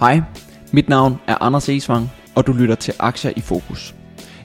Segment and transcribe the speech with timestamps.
[0.00, 0.22] Hej,
[0.72, 3.94] mit navn er Anders Esvang, og du lytter til Aktier i Fokus.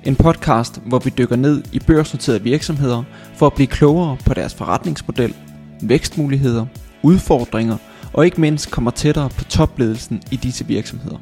[0.03, 3.03] En podcast, hvor vi dykker ned i børsnoterede virksomheder
[3.35, 5.35] for at blive klogere på deres forretningsmodel,
[5.81, 6.65] vækstmuligheder,
[7.03, 7.77] udfordringer
[8.13, 11.17] og ikke mindst kommer tættere på topledelsen i disse virksomheder.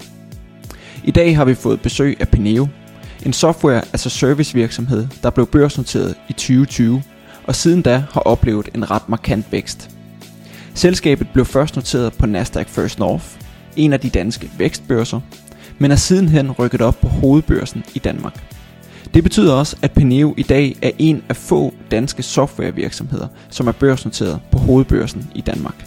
[1.03, 2.67] I dag har vi fået besøg af Peneo,
[3.25, 7.03] en software as a service virksomhed, der blev børsnoteret i 2020
[7.47, 9.92] og siden da har oplevet en ret markant vækst.
[10.75, 13.25] Selskabet blev først noteret på Nasdaq First North,
[13.75, 15.19] en af de danske vækstbørser,
[15.77, 18.53] men er sidenhen rykket op på hovedbørsen i Danmark.
[19.13, 23.71] Det betyder også, at Peneo i dag er en af få danske softwarevirksomheder, som er
[23.71, 25.85] børsnoteret på hovedbørsen i Danmark.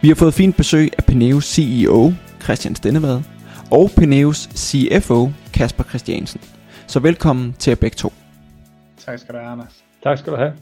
[0.00, 3.20] Vi har fået fint besøg af Peneos CEO, Christian Stennevad,
[3.70, 6.40] og Peneos CFO, Kasper Christiansen.
[6.86, 8.12] Så velkommen til jer begge to.
[9.06, 9.84] Tak skal du have, Anders.
[10.02, 10.52] Tak skal du have.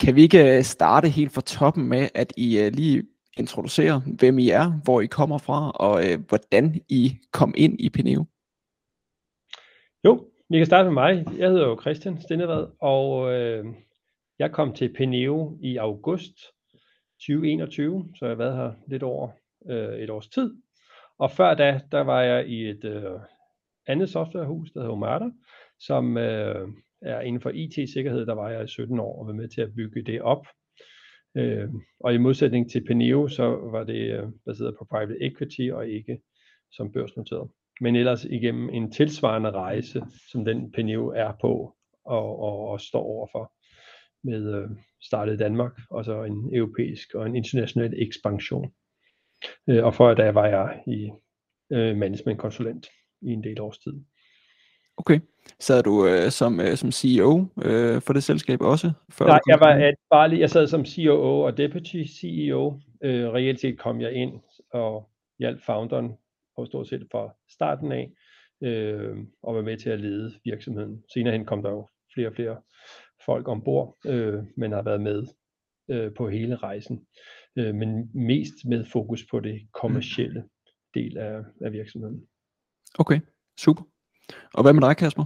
[0.00, 3.04] Kan vi ikke øh, starte helt fra toppen med, at I øh, lige
[3.36, 7.90] introducerer, hvem I er, hvor I kommer fra, og øh, hvordan I kom ind i
[7.90, 8.24] Pneu?
[10.04, 11.26] Jo, vi kan starte med mig.
[11.38, 13.64] Jeg hedder jo Christian Stennevad, og øh,
[14.38, 16.34] jeg kom til Pneu i august
[17.20, 19.28] 2021, så jeg har været her lidt over
[19.70, 20.54] øh, et års tid.
[21.18, 23.20] Og før da, der var jeg i et øh,
[23.86, 25.30] andet softwarehus, der hedder Omada,
[25.78, 26.68] som øh,
[27.04, 29.74] er inden for IT-sikkerhed, der var jeg i 17 år og var med til at
[29.74, 30.46] bygge det op.
[31.36, 31.68] Øh,
[32.00, 36.18] og i modsætning til Peneo, så var det øh, baseret på private equity og ikke
[36.72, 37.50] som børsnoteret.
[37.80, 43.02] Men ellers igennem en tilsvarende rejse, som den Peneo er på og, og, og står
[43.02, 43.52] overfor
[44.24, 44.70] med øh,
[45.02, 48.72] startet i Danmark, og så en europæisk og en international ekspansion.
[49.68, 51.10] Øh, og før da var jeg i
[51.72, 52.86] øh, managementkonsulent
[53.22, 54.04] i en del års tid.
[54.96, 55.20] Okay.
[55.60, 58.92] Sad du øh, som, øh, som CEO øh, for det selskab også?
[59.10, 62.80] Før Nej, jeg var at bare lige, jeg sad som COO og deputy CEO.
[63.04, 64.40] Øh, reelt set kom jeg ind
[64.72, 66.12] og hjalp founderen
[66.56, 68.10] og stort set fra starten af,
[68.62, 71.02] øh, og var med til at lede virksomheden.
[71.14, 72.56] Senere hen kom der jo flere og flere
[73.26, 75.26] folk ombord, øh, men har været med
[75.90, 77.06] øh, på hele rejsen.
[77.56, 80.44] Øh, men mest med fokus på det kommercielle
[80.94, 82.26] del af, af virksomheden.
[82.98, 83.20] Okay,
[83.60, 83.82] super.
[84.54, 85.24] Og hvad med dig, Kasper?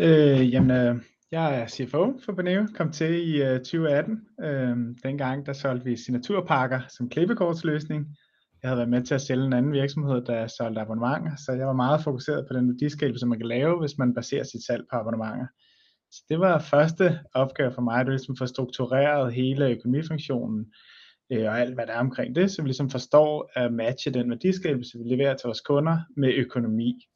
[0.00, 1.02] Øh, jamen, øh,
[1.32, 4.20] jeg er CFO for Beneo, kom til i øh, 2018.
[4.42, 8.06] Øh, dengang der solgte vi signaturpakker som klippekortsløsning.
[8.62, 11.66] Jeg havde været med til at sælge en anden virksomhed, der solgte abonnementer, så jeg
[11.66, 14.96] var meget fokuseret på den værdiskabelse, man kan lave, hvis man baserer sit salg på
[14.96, 15.46] abonnementer.
[16.12, 20.72] Så det var første opgave for mig, det var ligesom få struktureret hele økonomifunktionen
[21.32, 24.30] øh, og alt, hvad der er omkring det, så vi ligesom forstår at matche den
[24.30, 27.06] værdiskabelse, vi leverer til vores kunder med økonomi.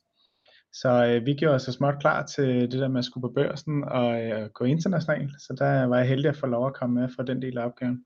[0.74, 3.32] Så øh, vi gjorde os så småt klar til det der med at skulle på
[3.34, 5.32] børsen og øh, gå internationalt.
[5.38, 7.64] Så der var jeg heldig at få lov at komme med for den del af
[7.64, 8.04] opgaven.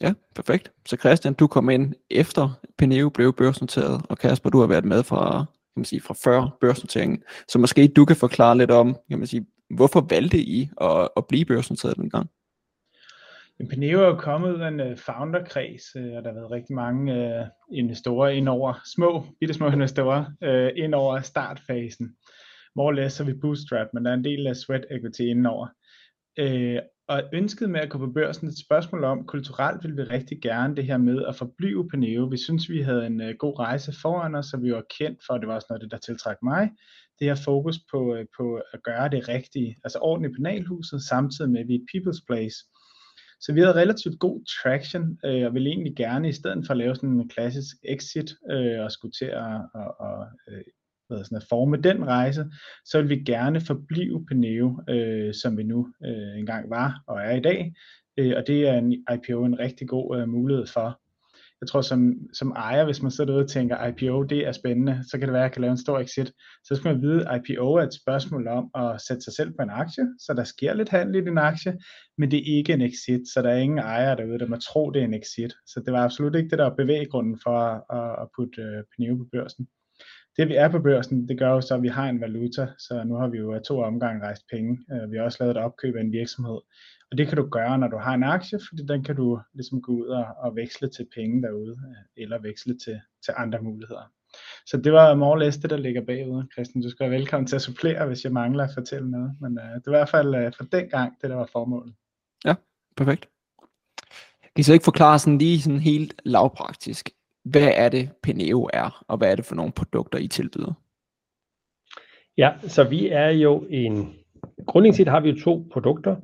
[0.00, 0.72] Ja, perfekt.
[0.86, 5.02] Så Christian, du kom ind efter Peneo blev børsnoteret, og Kasper, du har været med
[5.02, 7.22] fra, kan man sige, fra før børsnoteringen.
[7.48, 11.26] Så måske du kan forklare lidt om, kan man sige, hvorfor valgte I at, at
[11.26, 12.10] blive børsnoteret den
[13.68, 13.84] gang?
[13.84, 17.14] Er jo kommet ud af en øh, founderkreds, øh, og der har været rigtig mange
[17.14, 22.16] øh, investorer ind over, små, bitte små investorer, øh, ind over startfasen.
[22.76, 25.68] More or less så vi bootstrap, men der er en del af sweat equity indover.
[26.38, 26.78] Øh,
[27.08, 30.76] og ønsket med at gå på børsen et spørgsmål om, kulturelt vil vi rigtig gerne
[30.76, 32.24] det her med at forblive Paneo.
[32.24, 35.34] Vi synes, vi havde en øh, god rejse foran os, og vi var kendt for,
[35.34, 36.70] og det var også noget det, der tiltrak mig,
[37.18, 41.60] det her fokus på, øh, på at gøre det rigtige, altså ordentligt penalhuset, samtidig med,
[41.60, 42.56] at vi er et people's place.
[43.40, 46.78] Så vi havde relativt god traction, øh, og ville egentlig gerne, i stedet for at
[46.78, 50.62] lave sådan en klassisk exit, øh, og skulle til at, at, og, øh,
[51.10, 52.46] at, sådan at forme den rejse,
[52.84, 57.36] så vil vi gerne forblive Peneo, øh, som vi nu øh, engang var og er
[57.36, 57.74] i dag.
[58.16, 61.00] Øh, og det er en IPO en rigtig god øh, mulighed for
[61.60, 65.04] jeg tror som, som ejer, hvis man sidder derude og tænker, IPO det er spændende,
[65.10, 66.32] så kan det være, at jeg kan lave en stor exit.
[66.64, 69.62] Så skal man vide, at IPO er et spørgsmål om at sætte sig selv på
[69.62, 71.78] en aktie, så der sker lidt handel i din aktie,
[72.18, 74.90] men det er ikke en exit, så der er ingen ejer derude, der må tro,
[74.90, 75.52] det er en exit.
[75.66, 77.58] Så det var absolut ikke det, der var bevæggrunden for
[77.94, 78.62] at, at putte
[79.10, 79.68] uh, på børsen.
[80.40, 83.04] Det vi er på børsen, det gør jo så, at vi har en valuta, så
[83.04, 84.78] nu har vi jo to omgange rejst penge.
[84.92, 86.58] Øh, vi har også lavet et opkøb af en virksomhed,
[87.10, 89.82] og det kan du gøre, når du har en aktie, fordi den kan du ligesom
[89.82, 94.12] gå ud og, og veksle til penge derude, øh, eller veksle til, til andre muligheder.
[94.66, 96.42] Så det var more less det, der ligger bagud.
[96.52, 99.36] Christian, du skal være velkommen til at supplere, hvis jeg mangler at fortælle noget.
[99.40, 101.94] Men uh, det var i hvert fald uh, for den gang, det der var formålet.
[102.44, 102.54] Ja,
[102.96, 103.28] perfekt.
[104.42, 107.10] Kan I så ikke forklare sådan lige sådan helt lavpraktisk,
[107.44, 110.72] hvad er det Peneo er, og hvad er det for nogle produkter, I tilbyder?
[112.36, 114.14] Ja, så vi er jo en,
[114.66, 116.16] grundlæggende set har vi jo to produkter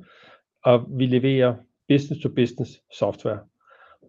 [0.63, 1.55] og vi leverer
[1.87, 3.39] business to business software.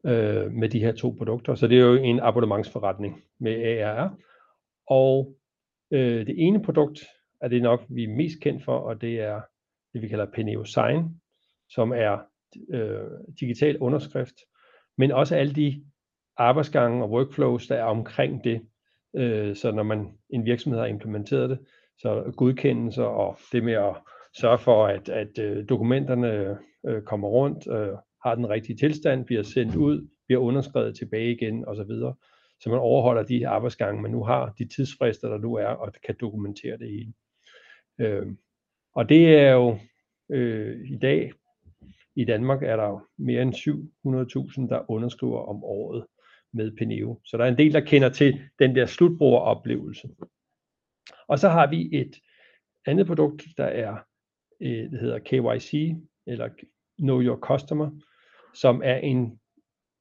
[0.07, 1.55] øh, med de her to produkter.
[1.55, 4.19] Så det er jo en abonnementsforretning med ARR.
[4.87, 5.37] Og
[5.91, 7.01] øh, det ene produkt
[7.41, 9.41] er det nok, vi er mest kendt for, og det er
[9.93, 11.21] det, vi kalder Peneo Sign,
[11.71, 12.19] som er
[12.71, 13.11] øh,
[13.41, 14.35] digital underskrift,
[14.99, 15.85] men også alle de
[16.39, 18.61] arbejdsgange og workflows, der er omkring det.
[19.17, 21.59] Øh, så når man en virksomhed har implementeret det,
[21.99, 23.95] så godkendelser og det med at
[24.41, 29.43] sørge for, at, at øh, dokumenterne øh, kommer rundt, øh, har den rigtige tilstand, bliver
[29.43, 31.91] sendt ud, bliver underskrevet tilbage igen osv.
[32.61, 36.15] Så man overholder de arbejdsgange, man nu har, de tidsfrister, der nu er, og kan
[36.21, 37.13] dokumentere det hele.
[37.99, 38.27] Øh,
[38.95, 39.79] og det er jo
[40.31, 41.33] øh, i dag,
[42.17, 46.05] i Danmark er der jo mere end 700.000, der underskriver om året
[46.59, 47.21] med Peneo.
[47.25, 50.09] Så der er en del, der kender til den der slutbrugeroplevelse.
[51.29, 52.17] Og så har vi et
[52.87, 53.97] andet produkt, der er,
[54.61, 55.95] øh, det hedder KYC,
[56.27, 56.49] eller
[56.99, 57.91] Know Your Customer,
[58.55, 59.41] som er en,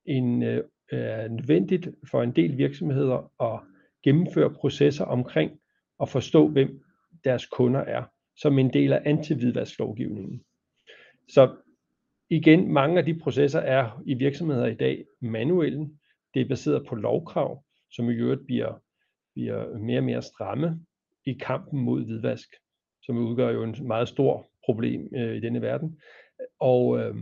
[0.06, 3.60] en øh, er nødvendigt for en del virksomheder at
[4.04, 5.52] gennemføre processer omkring
[6.02, 6.84] at forstå, hvem
[7.24, 8.04] deres kunder er,
[8.38, 10.44] som en del af antividvasklovgivningen.
[11.30, 11.56] Så
[12.30, 15.90] igen, mange af de processer er i virksomheder i dag manuelle.
[16.34, 18.82] Det er baseret på lovkrav, som i øvrigt bliver,
[19.34, 20.80] bliver mere og mere stramme
[21.26, 22.50] i kampen mod hvidvask,
[23.04, 26.00] som udgør jo en meget stor problem øh, i denne verden.
[26.60, 27.16] Og, øh,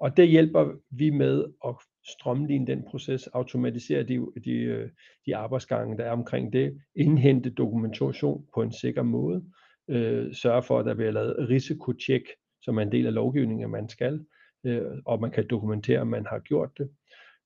[0.00, 1.74] og det hjælper vi med at
[2.08, 4.90] strømline den proces, automatisere de, de, øh,
[5.26, 9.44] de arbejdsgange, der er omkring det, indhente dokumentation på en sikker måde,
[9.88, 12.22] øh, sørge for, at der bliver lavet risikotjek,
[12.62, 14.24] som er en del af lovgivningen, at man skal,
[14.64, 16.90] øh, og man kan dokumentere, at man har gjort det,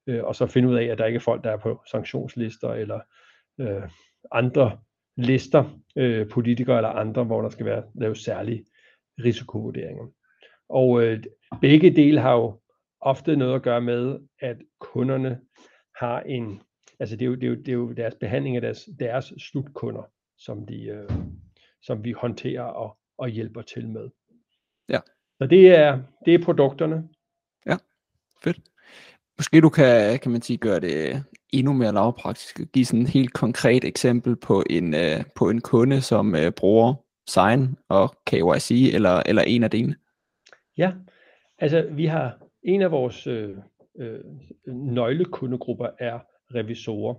[0.06, 2.69] øh, og så finde ud af, at der ikke er folk, der er på sanktionslister
[2.69, 3.01] eller
[3.61, 3.83] øh,
[4.33, 4.79] andre
[5.17, 8.65] lister, øh, politikere eller andre, hvor der skal være lavet særlige
[9.25, 10.06] risikovurderinger.
[10.69, 11.25] Og øh,
[11.61, 12.61] begge dele har jo
[13.01, 15.41] ofte noget at gøre med, at kunderne
[15.97, 16.62] har en,
[17.01, 19.33] altså det er jo, det er jo, det er jo deres behandling af deres, deres
[19.39, 20.03] slutkunder,
[20.39, 21.11] som, de, øh,
[21.83, 24.11] som vi håndterer og, og hjælper til med.
[24.89, 25.01] Ja.
[25.39, 27.09] Så det er, det er produkterne.
[27.67, 27.77] Ja,
[28.45, 28.61] fedt.
[29.39, 32.61] Måske du kan, kan man sige, gøre det endnu mere lavpraktisk.
[32.73, 36.95] Give sådan et helt konkret eksempel på en, øh, på en kunde, som øh, bruger
[37.29, 39.95] Sign og KYC, eller, eller en af dine.
[40.79, 40.93] Ja,
[41.59, 43.57] altså vi har en af vores øh,
[43.99, 44.21] øh,
[44.67, 46.19] nøglekundegrupper er
[46.55, 47.15] revisorer.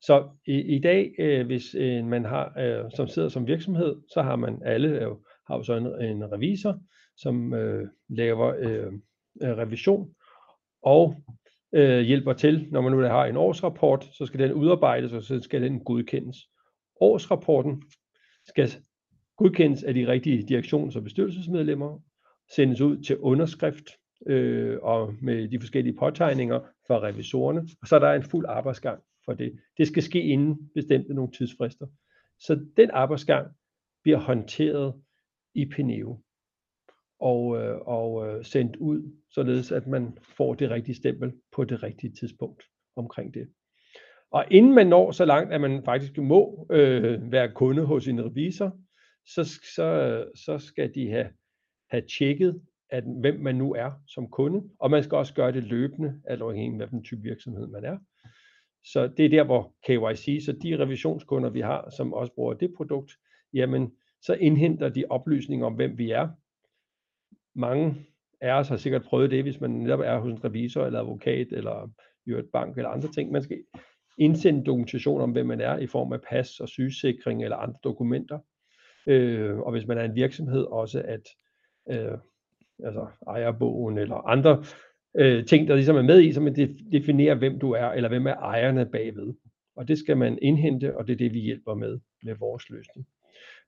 [0.00, 4.22] Så i, i dag, øh, hvis øh, man har, øh, som sidder som virksomhed, så
[4.22, 5.08] har man alle øh,
[5.46, 6.80] har jo så en, en revisor,
[7.16, 8.92] som øh, laver øh,
[9.42, 10.14] øh revision
[10.82, 11.22] og
[11.72, 15.40] øh, hjælper til, når man nu har en årsrapport, så skal den udarbejdes, og så
[15.40, 16.36] skal den godkendes.
[17.00, 17.82] Årsrapporten
[18.46, 18.70] skal
[19.36, 21.98] godkendes af de rigtige direktions- og bestyrelsesmedlemmer,
[22.54, 23.90] sendes ud til underskrift
[24.26, 29.02] øh, og med de forskellige påtegninger fra revisorerne, og så er der en fuld arbejdsgang
[29.24, 29.58] for det.
[29.78, 31.86] Det skal ske inden bestemte nogle tidsfrister.
[32.40, 33.48] Så den arbejdsgang
[34.02, 34.94] bliver håndteret
[35.54, 36.20] i Peneo
[37.22, 41.82] og, øh, og øh, sendt ud, således at man får det rigtige stempel på det
[41.82, 42.62] rigtige tidspunkt
[42.96, 43.48] omkring det.
[44.30, 48.24] Og inden man når så langt, at man faktisk må øh, være kunde hos en
[48.24, 48.78] revisor,
[49.26, 51.28] så, så, så skal de have,
[51.90, 52.60] have tjekket,
[52.90, 56.42] at hvem man nu er som kunde, og man skal også gøre det løbende, alt
[56.42, 57.98] afhængig af hvilken type virksomhed man er.
[58.84, 62.74] Så det er der, hvor KYC, så de revisionskunder, vi har, som også bruger det
[62.76, 63.12] produkt,
[63.52, 66.28] jamen, så indhenter de oplysninger om, hvem vi er.
[67.54, 68.06] Mange
[68.40, 71.46] af os har sikkert prøvet det, hvis man netop er hos en revisor, eller advokat,
[71.50, 71.90] eller
[72.26, 73.32] i et bank, eller andre ting.
[73.32, 73.58] Man skal
[74.18, 78.38] indsende dokumentation om, hvem man er, i form af pas og sygesikring, eller andre dokumenter.
[79.06, 81.28] Øh, og hvis man er en virksomhed, også at
[81.90, 82.18] øh,
[82.84, 84.64] altså ejerbogen eller andre
[85.16, 86.54] øh, ting, der ligesom er med i, så man
[86.92, 89.34] definerer, hvem du er, eller hvem er ejerne bagved.
[89.76, 93.06] Og det skal man indhente, og det er det, vi hjælper med med vores løsning.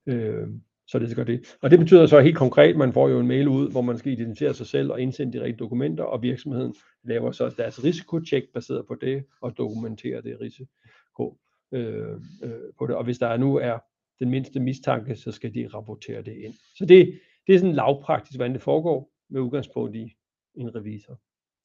[0.07, 0.49] Øh,
[0.87, 1.57] så det gør det.
[1.63, 3.99] Og det betyder så helt konkret, at man får jo en mail ud, hvor man
[3.99, 6.75] skal identificere sig selv og indsende de rigtige dokumenter, og virksomheden
[7.05, 11.39] laver så deres risikotjek baseret på det, og dokumenterer det risiko
[11.73, 12.13] øh,
[12.43, 12.97] øh, på det.
[12.97, 13.79] Og hvis der nu er
[14.19, 16.55] den mindste mistanke, så skal de rapportere det ind.
[16.77, 20.17] Så det, det er sådan lavpraktisk, hvordan det foregår med udgangspunkt i
[20.55, 21.21] en revisor.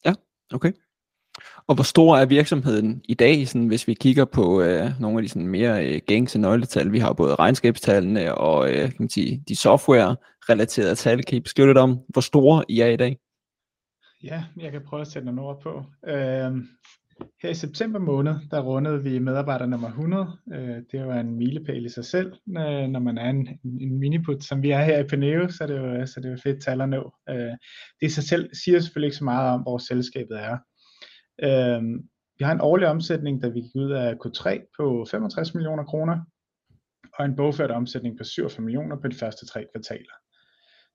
[0.05, 0.13] Ja,
[0.53, 0.71] okay.
[1.67, 5.23] Og hvor stor er virksomheden i dag, sådan, hvis vi kigger på øh, nogle af
[5.23, 6.91] de sådan, mere øh, gængse nøgletal?
[6.91, 11.23] Vi har både regnskabstallene og øh, kan man sige, de software-relaterede tal.
[11.23, 13.17] Kan I beskrive lidt om, hvor store I er i dag?
[14.23, 15.83] Ja, jeg kan prøve at sætte nogle ord på.
[16.07, 16.51] Øh,
[17.41, 20.27] her i september måned, der rundede vi medarbejder nummer 100.
[20.53, 24.43] Øh, det var en milepæl i sig selv, øh, når man er en, en miniput,
[24.43, 26.63] som vi er her i Peneo, så det er jo, så det er jo fedt
[26.63, 27.11] tal at nå.
[27.29, 27.35] Øh,
[27.99, 30.57] det i sig selv siger selvfølgelig ikke så meget om, hvor selskabet er.
[31.43, 35.83] Øhm, vi har en årlig omsætning, der vi gik ud af Q3 på 65 millioner
[35.83, 36.19] kroner,
[37.13, 40.13] og en bogført omsætning på 47 millioner på de første tre kvartaler.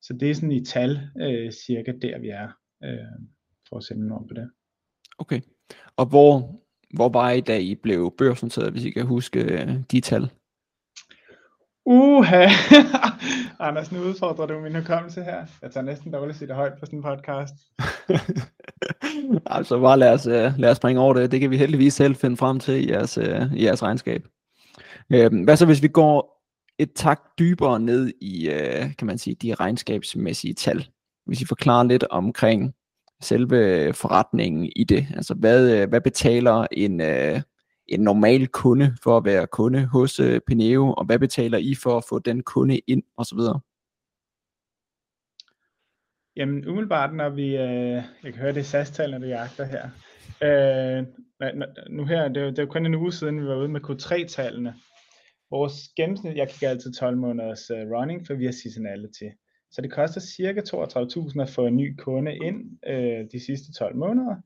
[0.02, 2.48] Så det er sådan i tal øh, cirka der vi er,
[2.84, 3.28] øh,
[3.68, 4.50] for at sætte noget på det.
[5.18, 5.40] Okay,
[5.96, 6.60] og hvor,
[6.96, 10.30] hvor var I da I blev børsnoteret, hvis I kan huske øh, de tal?
[11.86, 12.48] Uha!
[13.60, 15.46] Anders, nu udfordrer du min hukommelse her.
[15.62, 17.54] Jeg tager næsten dårligt at sige det højt på sådan en podcast.
[19.56, 21.30] altså bare lad os, øh, lad os springe over det.
[21.32, 24.26] Det kan vi heldigvis selv finde frem til i jeres, øh, i jeres regnskab.
[25.12, 26.44] Øhm, hvad så hvis vi går
[26.78, 30.88] et tak dybere ned i, øh, kan man sige, de regnskabsmæssige tal?
[31.26, 32.74] Hvis I forklarer lidt omkring
[33.22, 35.06] selve forretningen i det.
[35.16, 37.40] Altså hvad, hvad betaler en, uh,
[37.88, 41.96] en normal kunde for at være kunde hos øh, Pineo, og hvad betaler I for
[41.96, 43.38] at få den kunde ind osv.?
[46.36, 49.84] Jamen umiddelbart, når vi, øh, jeg kan høre det SAS-tallene, du jagter her.
[50.42, 51.06] Øh,
[51.90, 54.74] nu her, det er, det er kun en uge siden, vi var ude med Q3-tallene.
[55.50, 59.28] Vores gennemsnit, jeg kigger altid 12 måneders uh, running, for vi har seasonality.
[59.70, 63.96] Så det koster cirka 32.000 at få en ny kunde ind øh, de sidste 12
[63.96, 64.36] måneder.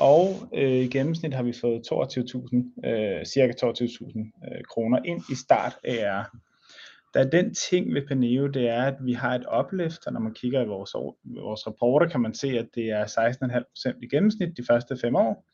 [0.00, 5.34] Og øh, i gennemsnit har vi fået 22.000, øh, cirka 22.000 øh, kroner ind i
[5.34, 6.36] start AR.
[7.14, 10.20] Der er den ting ved Paneo, det er, at vi har et opløft, og når
[10.20, 14.56] man kigger i vores, vores rapporter, kan man se, at det er 16,5% i gennemsnit
[14.56, 15.44] de første fem år.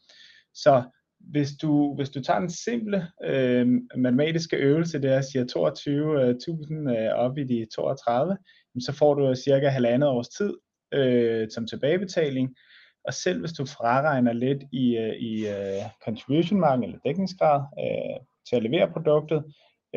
[0.55, 0.83] Så
[1.21, 6.99] hvis du, hvis du tager den simple øh, matematiske øvelse, det er at sige 22.000
[6.99, 8.37] øh, op i de 32,
[8.81, 10.53] så får du cirka halvandet års tid
[10.95, 12.57] øh, som tilbagebetaling,
[13.05, 18.27] og selv hvis du fraregner lidt i, øh, i uh, contribution margin eller dækningsgrad uh,
[18.49, 19.45] til at levere produktet,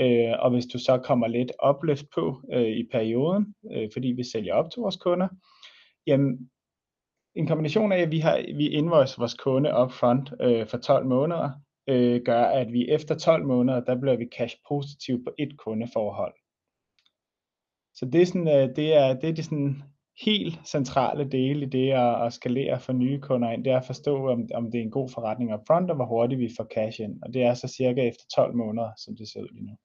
[0.01, 4.24] uh, og hvis du så kommer lidt opløft på uh, i perioden, uh, fordi vi
[4.24, 5.27] sælger op til vores kunder,
[6.07, 6.50] jamen
[7.35, 11.50] en kombination af, at vi har vi invoice vores kunde upfront uh, for 12 måneder,
[11.91, 16.33] uh, gør, at vi efter 12 måneder, der bliver vi cash positiv på et kundeforhold.
[17.95, 19.83] Så det er sådan, uh, det er, det er det sådan
[20.22, 23.86] helt centrale dele i det at, at skalere for nye kunder ind, det er at
[23.86, 27.01] forstå, om, om det er en god forretning upfront, og hvor hurtigt vi får cash
[27.01, 27.22] ind.
[27.22, 29.77] Og det er så cirka efter 12 måneder, som det ser ud lige nu.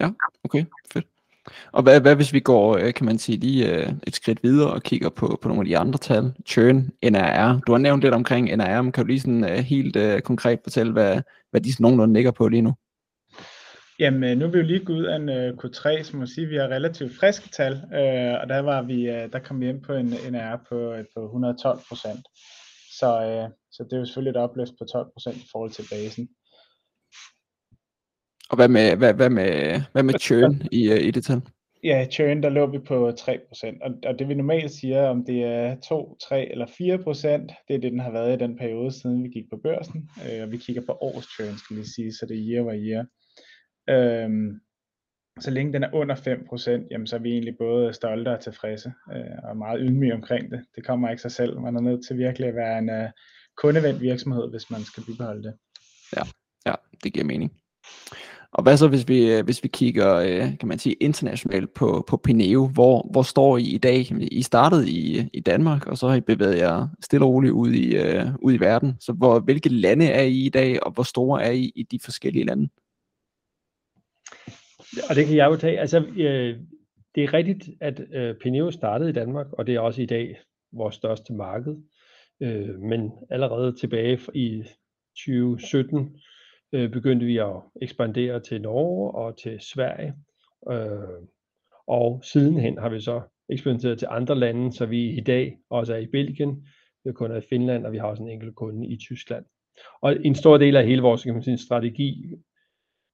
[0.00, 0.10] Ja,
[0.44, 1.06] okay, fedt.
[1.72, 4.72] Og hvad, hvad hvis vi går, øh, kan man sige, lige øh, et skridt videre
[4.72, 6.32] og kigger på, på nogle af de andre tal?
[6.46, 7.60] Churn, NRR.
[7.66, 10.92] Du har nævnt lidt omkring NRR, men kan du lige sådan øh, helt konkret fortælle,
[10.92, 12.74] hvad, hvad de sådan nogenlunde ligger på lige nu?
[13.98, 16.46] Jamen, nu er vi jo lige gået ud af en uh, Q3, som må sige,
[16.46, 19.82] vi har relativt friske tal, uh, og der var vi, uh, der kom vi ind
[19.82, 22.26] på en NR på, på 112 procent.
[22.98, 25.84] Så, uh, så det er jo selvfølgelig et opløft på 12 procent i forhold til
[25.90, 26.28] basen.
[28.50, 31.42] Og hvad med, hvad, hvad med, hvad med churn i, i det tal?
[31.84, 35.42] Ja, churn, der lå vi på 3%, og, og det vi normalt siger, om det
[35.44, 36.74] er 2, 3 eller 4%,
[37.68, 40.42] det er det, den har været i den periode, siden vi gik på børsen, uh,
[40.42, 43.04] og vi kigger på års churn, skal vi sige, så det er year over year.
[43.88, 44.60] Øhm,
[45.40, 48.92] så længe den er under 5%, jamen så er vi egentlig både stolte og tilfredse
[49.12, 50.64] øh, og meget ydmyge omkring det.
[50.76, 51.60] Det kommer ikke sig selv.
[51.60, 53.08] Man er nødt til virkelig at være en øh,
[53.56, 55.54] kundevendt virksomhed, hvis man skal bibeholde det.
[56.16, 56.22] Ja,
[56.66, 56.74] ja,
[57.04, 57.52] det giver mening.
[58.52, 62.04] Og hvad så, hvis vi, øh, hvis vi kigger, øh, kan man sige, internationalt på,
[62.08, 64.12] på Pineo, hvor, hvor står I i dag?
[64.32, 67.72] I startede i, i Danmark, og så har I bevæget jer stille og roligt ud
[67.72, 68.96] i, uh, ud i verden.
[69.00, 71.98] Så hvor, hvilke lande er I i dag, og hvor store er I i de
[72.04, 72.68] forskellige lande?
[75.08, 75.80] Og det kan jeg jo tage.
[75.80, 76.60] Altså, øh,
[77.14, 80.38] det er rigtigt, at øh, Pineo startede i Danmark, og det er også i dag
[80.72, 81.76] vores største marked.
[82.42, 84.64] Øh, men allerede tilbage i
[85.16, 86.16] 2017
[86.72, 90.14] øh, begyndte vi at ekspandere til Norge og til Sverige.
[90.70, 91.26] Øh,
[91.86, 95.98] og sidenhen har vi så ekspanderet til andre lande, så vi i dag også er
[95.98, 96.66] i Belgien,
[97.04, 99.44] vi har kunder i Finland, og vi har også en enkelt kunde i Tyskland.
[100.02, 102.24] Og en stor del af hele vores kan man sige, strategi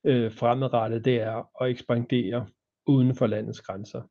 [0.04, 2.46] øh, fremadrettet, det er at ekspandere
[2.86, 4.02] uden for landets grænser.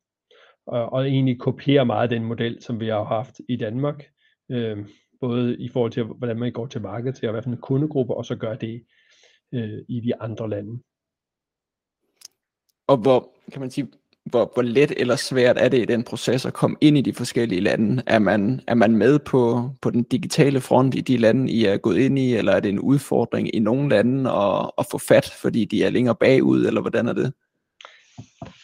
[0.66, 4.04] Og, og egentlig kopiere meget den model, som vi har haft i Danmark,
[4.50, 4.88] øh,
[5.20, 8.14] både i forhold til, hvordan man går til markedet til, og hvad for en kundegruppe,
[8.14, 8.84] og så gør det
[9.54, 10.82] øh, i de andre lande.
[12.86, 13.88] Og hvor, kan man sige,
[14.24, 17.12] hvor, hvor let eller svært er det i den proces at komme ind i de
[17.12, 18.02] forskellige lande?
[18.06, 21.76] Er man, er man med på, på den digitale front i de lande, I er
[21.76, 25.34] gået ind i, eller er det en udfordring i nogle lande at, at få fat,
[25.42, 27.32] fordi de er længere bagud, eller hvordan er det?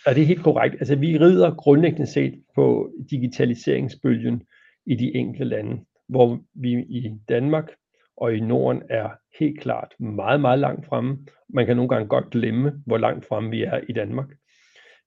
[0.07, 0.75] Ja, det er helt korrekt.
[0.79, 4.43] Altså, vi rider grundlæggende set på digitaliseringsbølgen
[4.87, 7.71] i de enkelte lande, hvor vi i Danmark
[8.17, 11.19] og i Norden er helt klart meget, meget langt fremme.
[11.49, 14.29] Man kan nogle gange godt glemme, hvor langt fremme vi er i Danmark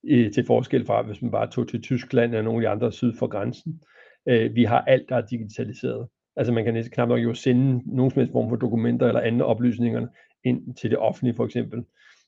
[0.04, 2.92] i, til forskel fra, hvis man bare tog til Tyskland eller nogle af de andre
[2.92, 3.82] syd for grænsen.
[4.28, 6.08] Øh, vi har alt, der er digitaliseret.
[6.36, 9.20] Altså man kan næsten knap nok jo sende nogen som helst form for dokumenter eller
[9.20, 10.06] andre oplysninger
[10.44, 11.84] ind til det offentlige for eksempel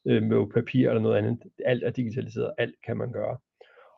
[0.07, 1.39] øh, med papir eller noget andet.
[1.65, 3.37] Alt er digitaliseret, alt kan man gøre.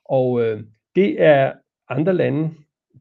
[0.04, 0.62] Og øh,
[0.96, 1.52] det er
[1.88, 2.50] andre lande,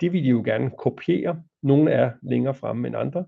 [0.01, 1.41] det vil de jo gerne kopiere.
[1.63, 3.25] Nogle er længere fremme end andre.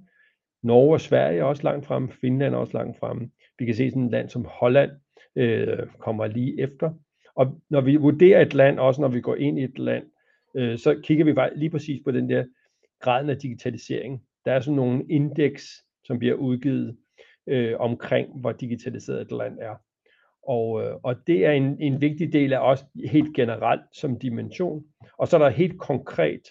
[0.63, 3.29] Norge og Sverige er også langt fremme, Finland er også langt fremme.
[3.59, 4.91] Vi kan se sådan et land som Holland
[5.35, 6.91] øh, kommer lige efter.
[7.37, 10.05] Og når vi vurderer et land, også når vi går ind i et land,
[10.55, 12.45] øh, så kigger vi bare lige præcis på den der
[12.99, 14.23] graden af digitalisering.
[14.45, 16.97] Der er sådan nogle indeks, som bliver udgivet
[17.47, 19.75] øh, omkring, hvor digitaliseret et land er.
[20.47, 24.83] Og, øh, og det er en, en vigtig del af os helt generelt som dimension.
[25.17, 26.41] Og så er der helt konkret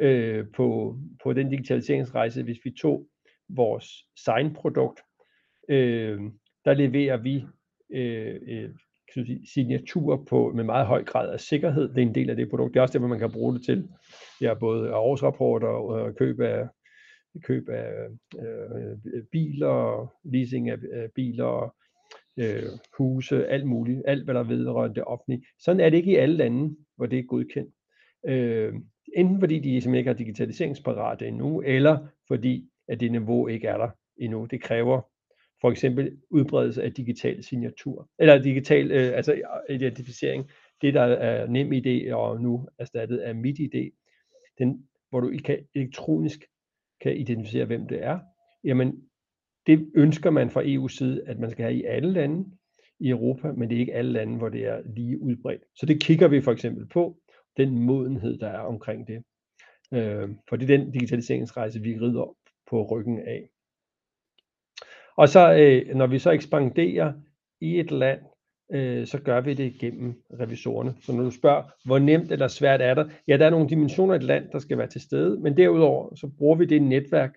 [0.00, 3.06] øh, på, på den digitaliseringsrejse, hvis vi tog
[3.48, 3.86] vores
[4.24, 5.00] signprodukt,
[5.68, 6.20] øh,
[6.64, 7.44] der leverer vi
[7.90, 8.70] øh, øh,
[9.54, 11.88] signaturer på med meget høj grad af sikkerhed.
[11.88, 12.74] Det er en del af det produkt.
[12.74, 13.88] Det er også det, man kan bruge det til.
[14.40, 16.68] Ja, både årsrapporter og køb af,
[17.42, 17.92] køb af
[18.38, 21.74] øh, biler, leasing af, øh, biler,
[22.36, 22.62] øh,
[22.98, 25.46] huse, alt muligt, alt hvad der vedrører det offentlige.
[25.58, 27.74] Sådan er det ikke i alle lande, hvor det er godkendt.
[28.26, 28.74] Øh,
[29.16, 33.78] enten fordi de simpelthen ikke er digitaliseringsparate endnu, eller fordi at det niveau ikke er
[33.78, 34.44] der endnu.
[34.44, 35.00] Det kræver
[35.60, 40.50] for eksempel udbredelse af digital signatur, eller digital øh, altså identificering.
[40.82, 44.02] Det der er nem idé og nu erstattet af mit idé,
[44.58, 46.44] den, hvor du kan elektronisk
[47.00, 48.18] kan identificere, hvem det er,
[48.64, 49.02] jamen
[49.66, 52.50] det ønsker man fra EU's side, at man skal have i alle lande
[53.00, 55.62] i Europa, men det er ikke alle lande, hvor det er lige udbredt.
[55.74, 57.16] Så det kigger vi for eksempel på,
[57.56, 59.22] den modenhed, der er omkring det.
[59.94, 62.36] Øh, for det er den digitaliseringsrejse, vi rider
[62.70, 63.48] på ryggen af.
[65.16, 67.12] Og så øh, når vi så ekspanderer
[67.60, 68.20] i et land,
[68.72, 70.94] øh, så gør vi det gennem revisorerne.
[71.00, 74.14] Så når du spørger, hvor nemt eller svært er det, ja, der er nogle dimensioner
[74.14, 77.34] i et land, der skal være til stede, men derudover så bruger vi det netværk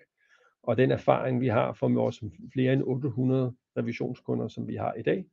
[0.62, 2.22] og den erfaring, vi har fra vores
[2.52, 5.24] flere end 800 revisionskunder, som vi har i dag,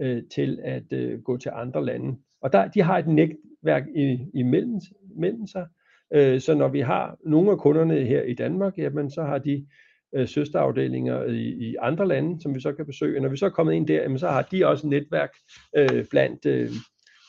[0.00, 2.16] øh, til at øh, gå til andre lande.
[2.40, 4.80] Og der, de har et netværk i, imellem,
[5.16, 5.66] imellem sig,
[6.14, 9.66] øh, så når vi har nogle af kunderne her i Danmark, jamen så har de
[10.14, 13.20] øh, søsterafdelinger i, i andre lande, som vi så kan besøge.
[13.20, 15.30] Når vi så er kommet ind der, jamen, så har de også et netværk
[15.76, 16.70] øh, blandt, øh,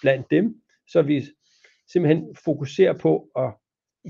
[0.01, 0.55] blandt dem,
[0.87, 1.23] så vi
[1.93, 3.53] simpelthen fokuserer på at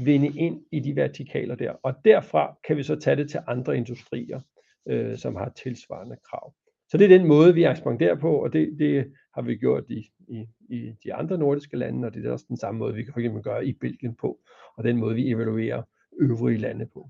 [0.05, 1.71] vinde ind i de vertikaler der.
[1.71, 4.41] Og derfra kan vi så tage det til andre industrier,
[4.89, 6.53] øh, som har tilsvarende krav.
[6.89, 10.09] Så det er den måde, vi ekspanderer på, og det, det har vi gjort i,
[10.27, 13.13] i, i de andre nordiske lande, og det er også den samme måde, vi kan
[13.13, 14.39] for eksempel gøre i Belgien på,
[14.77, 15.83] og den måde, vi evaluerer
[16.21, 17.09] øvrige lande på.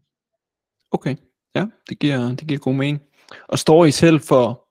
[0.91, 1.15] Okay.
[1.55, 3.01] Ja, det giver, det giver god mening.
[3.47, 4.65] Og står I selv for,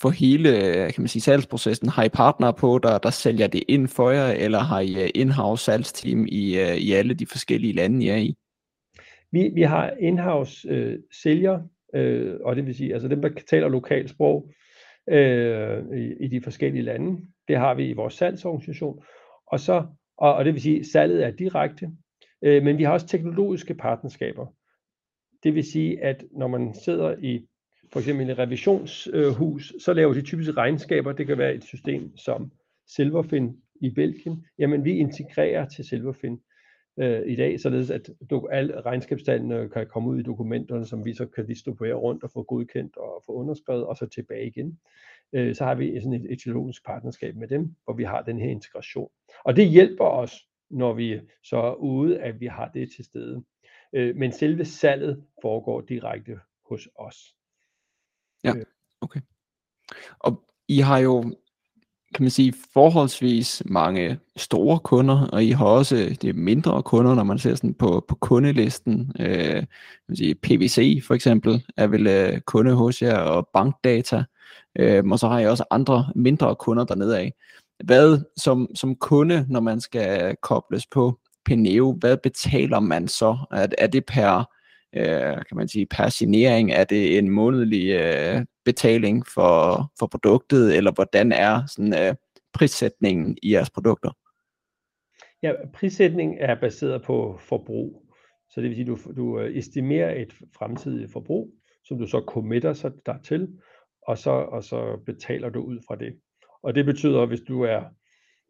[0.00, 0.50] for hele
[0.92, 1.88] kan man sige, salgsprocessen?
[1.88, 5.10] Har I partnere på, der, der sælger det ind for jer, eller har I øh,
[5.14, 8.34] in-house salgsteam i, øh, i alle de forskellige lande, I er i?
[9.32, 11.60] Vi, vi har in-house øh, sælger,
[11.94, 14.50] øh, og det vil sige, altså dem, der taler lokalt sprog
[15.10, 17.20] øh, i, i de forskellige lande.
[17.48, 19.02] Det har vi i vores salgsorganisation.
[19.46, 19.86] Og, så,
[20.18, 21.90] og, og det vil sige, salget er direkte,
[22.42, 24.46] øh, men vi har også teknologiske partnerskaber.
[25.42, 27.46] Det vil sige, at når man sidder i
[27.92, 31.12] for eksempel et revisionshus, øh, så laver de typiske regnskaber.
[31.12, 32.50] Det kan være et system som
[32.86, 34.46] Silverfin i Belgien.
[34.58, 36.40] Jamen, vi integrerer til Silverfin
[36.98, 38.10] øh, i dag, således at
[38.50, 42.42] alle regnskabstallene kan komme ud i dokumenterne, som vi så kan distribuere rundt og få
[42.42, 44.78] godkendt og få underskrevet, og så tilbage igen.
[45.32, 48.50] Øh, så har vi sådan et etiologisk partnerskab med dem, hvor vi har den her
[48.50, 49.08] integration.
[49.44, 50.34] Og det hjælper os,
[50.70, 53.44] når vi så er ude, at vi har det til stede.
[53.92, 57.34] Øh, men selve salget foregår direkte hos os.
[58.44, 58.64] Ja, øh.
[59.00, 59.20] okay.
[60.18, 61.22] Og I har jo,
[62.14, 67.22] kan man sige, forholdsvis mange store kunder, og I har også de mindre kunder, når
[67.22, 69.12] man ser sådan på, på kundelisten.
[69.20, 69.66] Øh, kan
[70.08, 74.24] man sige, PVC for eksempel er vel øh, kunde hos jer, og bankdata.
[74.78, 77.34] Øh, og så har I også andre mindre kunder dernede af.
[77.84, 83.36] Hvad som, som kunde, når man skal kobles på Peneo, hvad betaler man så?
[83.52, 84.44] Er, er det per,
[84.96, 86.72] øh, kan man sige, per signering?
[86.72, 92.14] Er det en månedlig øh, betaling for, for produktet, eller hvordan er sådan, øh,
[92.52, 94.10] prissætningen i jeres produkter?
[95.42, 98.06] Ja, prissætning er baseret på forbrug.
[98.50, 102.72] Så det vil sige, du, du øh, estimerer et fremtidigt forbrug, som du så committer
[102.72, 103.48] sig dertil,
[104.06, 106.12] og så, og så betaler du ud fra det.
[106.62, 107.80] Og det betyder, at hvis du er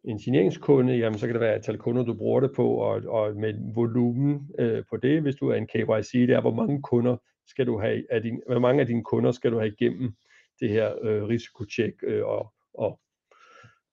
[0.03, 3.01] en signeringskunde, jamen så kan det være et tal kunder, du bruger det på, og,
[3.07, 5.21] og med volumen øh, på det.
[5.21, 8.41] Hvis du er en KYC, det er, hvor mange kunder skal du have, af din,
[8.47, 10.13] hvor mange af dine kunder skal du have igennem
[10.59, 12.99] det her øh, risikotjek øh, og, og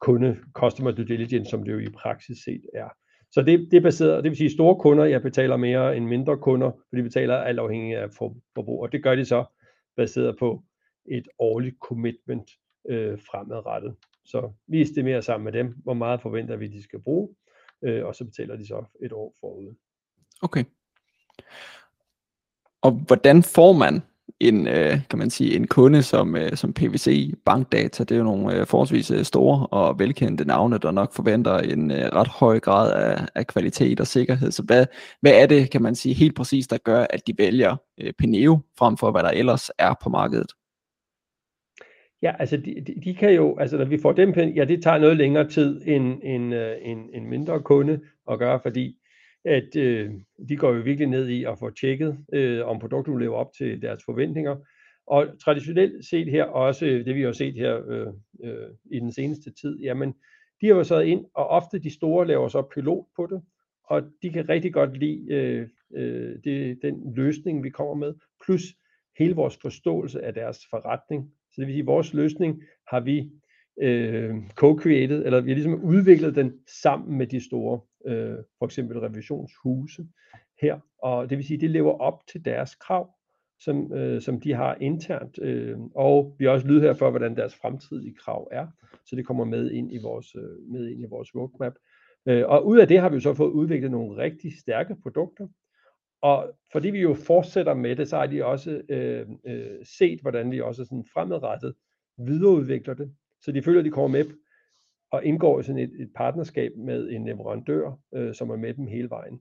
[0.01, 2.89] kunde customer due diligence, som det jo i praksis set er.
[3.33, 6.39] Så det, det er baseret, det vil sige store kunder, jeg betaler mere end mindre
[6.39, 8.11] kunder, for de betaler alt afhængig af
[8.55, 9.45] forbrug, og det gør de så
[9.97, 10.63] baseret på
[11.11, 12.51] et årligt commitment
[12.89, 13.97] øh, fremadrettet.
[14.29, 17.29] Så vi estimerer sammen med dem, hvor meget forventer vi, de skal bruge,
[17.85, 19.75] øh, og så betaler de så et år forud.
[20.43, 20.65] Okay.
[22.83, 24.03] Og hvordan får man
[24.41, 28.05] en, øh, kan man sige, en kunde som, øh, som PVC Bankdata?
[28.05, 31.91] Det er jo nogle øh, forholdsvis øh, store og velkendte navne, der nok forventer en
[31.91, 34.51] øh, ret høj grad af, af kvalitet og sikkerhed.
[34.51, 34.87] Så hvad,
[35.21, 38.61] hvad er det, kan man sige, helt præcis, der gør, at de vælger øh, Peneo
[38.79, 40.53] frem for, hvad der ellers er på markedet?
[42.23, 44.99] Ja, altså de, de, de kan jo, altså når vi får dem, ja det tager
[44.99, 48.01] noget længere tid end en, øh, en, en mindre kunde
[48.31, 48.99] at gøre, fordi
[49.45, 50.11] at øh,
[50.49, 53.83] de går jo virkelig ned i at få tjekket, øh, om produktet lever op til
[53.83, 54.57] deres forventninger.
[55.07, 58.07] Og traditionelt set her, også det vi har set her øh,
[58.45, 60.15] øh, i den seneste tid, jamen
[60.61, 63.43] de har jo så ind, og ofte de store laver så pilot på det,
[63.85, 68.63] og de kan rigtig godt lide øh, øh, det, den løsning, vi kommer med, plus
[69.19, 71.33] hele vores forståelse af deres forretning.
[71.59, 73.31] Så det vil sige, at vores løsning har vi
[73.83, 78.99] øh, co-created, eller vi har ligesom udviklet den sammen med de store, øh, for eksempel
[78.99, 80.07] revisionshuse
[80.63, 83.11] her, og det vil sige, det lever op til deres krav,
[83.61, 87.37] som, øh, som de har internt, øh, og vi har også lyd her for, hvordan
[87.37, 88.67] deres fremtidige krav er,
[89.07, 91.75] så det kommer med ind i vores, øh, med ind i vores roadmap.
[92.27, 95.49] Øh, og ud af det har vi så fået udviklet nogle rigtig stærke produkter,
[96.23, 100.51] og fordi vi jo fortsætter med det, så har de også øh, øh, set, hvordan
[100.51, 101.75] vi også sådan fremadrettet
[102.19, 103.15] videreudvikler det.
[103.43, 104.25] Så de føler, at de kommer med
[105.11, 108.87] og indgår i sådan et, et partnerskab med en leverandør, øh, som er med dem
[108.87, 109.41] hele vejen.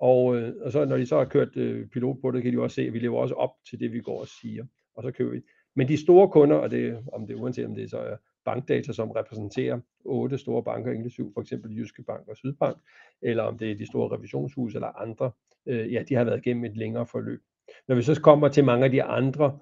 [0.00, 2.60] Og, øh, og så når de så har kørt øh, pilot på det, kan de
[2.60, 4.64] også se, at vi lever også op til det, vi går og siger.
[4.94, 5.40] Og så køber vi.
[5.76, 9.10] Men de store kunder, og det, om det uanset om det så er bankdata, som
[9.10, 12.76] repræsenterer otte store banker, inklusiv for eksempel Jyske Bank og Sydbank,
[13.22, 15.30] eller om det er de store revisionshus eller andre,
[15.66, 17.40] øh, ja, de har været igennem et længere forløb.
[17.88, 19.58] Når vi så kommer til mange af de andre,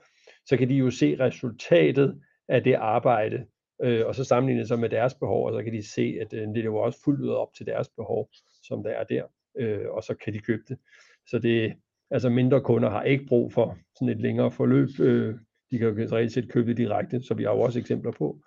[0.47, 3.47] så kan de jo se resultatet af det arbejde,
[3.83, 6.49] øh, og så sammenligne sig med deres behov, og så kan de se, at øh,
[6.49, 8.29] det lever også fuldt ud op til deres behov,
[8.63, 9.25] som der er der,
[9.57, 10.79] øh, og så kan de købe det.
[11.27, 11.75] Så det,
[12.11, 14.89] altså mindre kunder har ikke brug for sådan et længere forløb.
[15.01, 15.35] Øh,
[15.71, 18.39] de kan jo reelt set købe det direkte, så vi har jo også eksempler på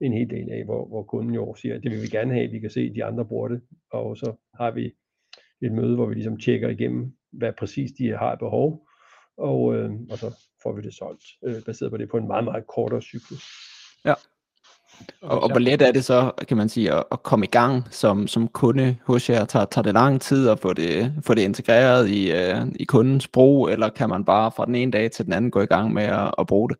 [0.00, 2.50] en hel del af, hvor, hvor kunden jo siger, at det vil vi gerne have,
[2.50, 4.92] vi kan se, at de andre bruger det, og så har vi
[5.62, 8.88] et møde, hvor vi ligesom tjekker igennem, hvad præcis de har behov,
[9.36, 12.44] og, øh, og så får vi det solgt, øh, baseret på det på en meget,
[12.44, 13.44] meget kortere cyklus.
[14.04, 14.14] Ja.
[15.22, 17.84] Og, og hvor let er det så, kan man sige, at, at komme i gang
[17.90, 19.44] som, som kunde hos jer?
[19.44, 23.28] Tager, tager det lang tid at få det, få det integreret i, uh, i kundens
[23.28, 25.92] brug, eller kan man bare fra den ene dag til den anden gå i gang
[25.92, 26.78] med at, at bruge det?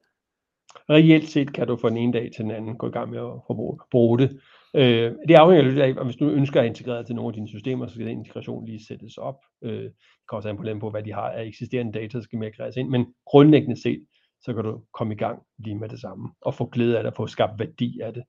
[0.90, 3.18] Reelt set kan du fra den ene dag til den anden gå i gang med
[3.18, 4.40] at bruge, bruge det.
[4.74, 7.48] Øh, det afhænger lidt af, om hvis du ønsker at integrere til nogle af dine
[7.48, 9.38] systemer, så skal den integration lige sættes op.
[9.62, 9.92] Øh, det
[10.28, 12.88] kommer også an på, på, hvad de har af eksisterende data, der skal migreres ind.
[12.88, 14.06] Men grundlæggende set,
[14.42, 17.10] så kan du komme i gang lige med det samme, og få glæde af det,
[17.10, 18.22] og få skabt værdi af det,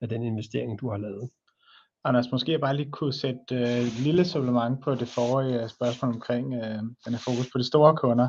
[0.00, 1.30] af den investering, du har lavet.
[2.04, 5.68] Anders, måske jeg bare lige kunne sætte øh, et lille supplement på det forrige øh,
[5.68, 8.28] spørgsmål omkring øh, den her fokus på de store kunder.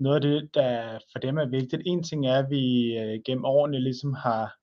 [0.00, 3.44] Noget af det, der for dem er vigtigt, en ting er, at vi øh, gennem
[3.44, 4.56] årene ligesom har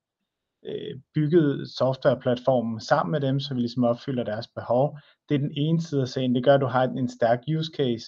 [0.65, 4.99] øh, bygget softwareplatformen sammen med dem, så vi ligesom opfylder deres behov.
[5.29, 7.71] Det er den ene side af sagen, det gør, at du har en stærk use
[7.77, 8.05] case.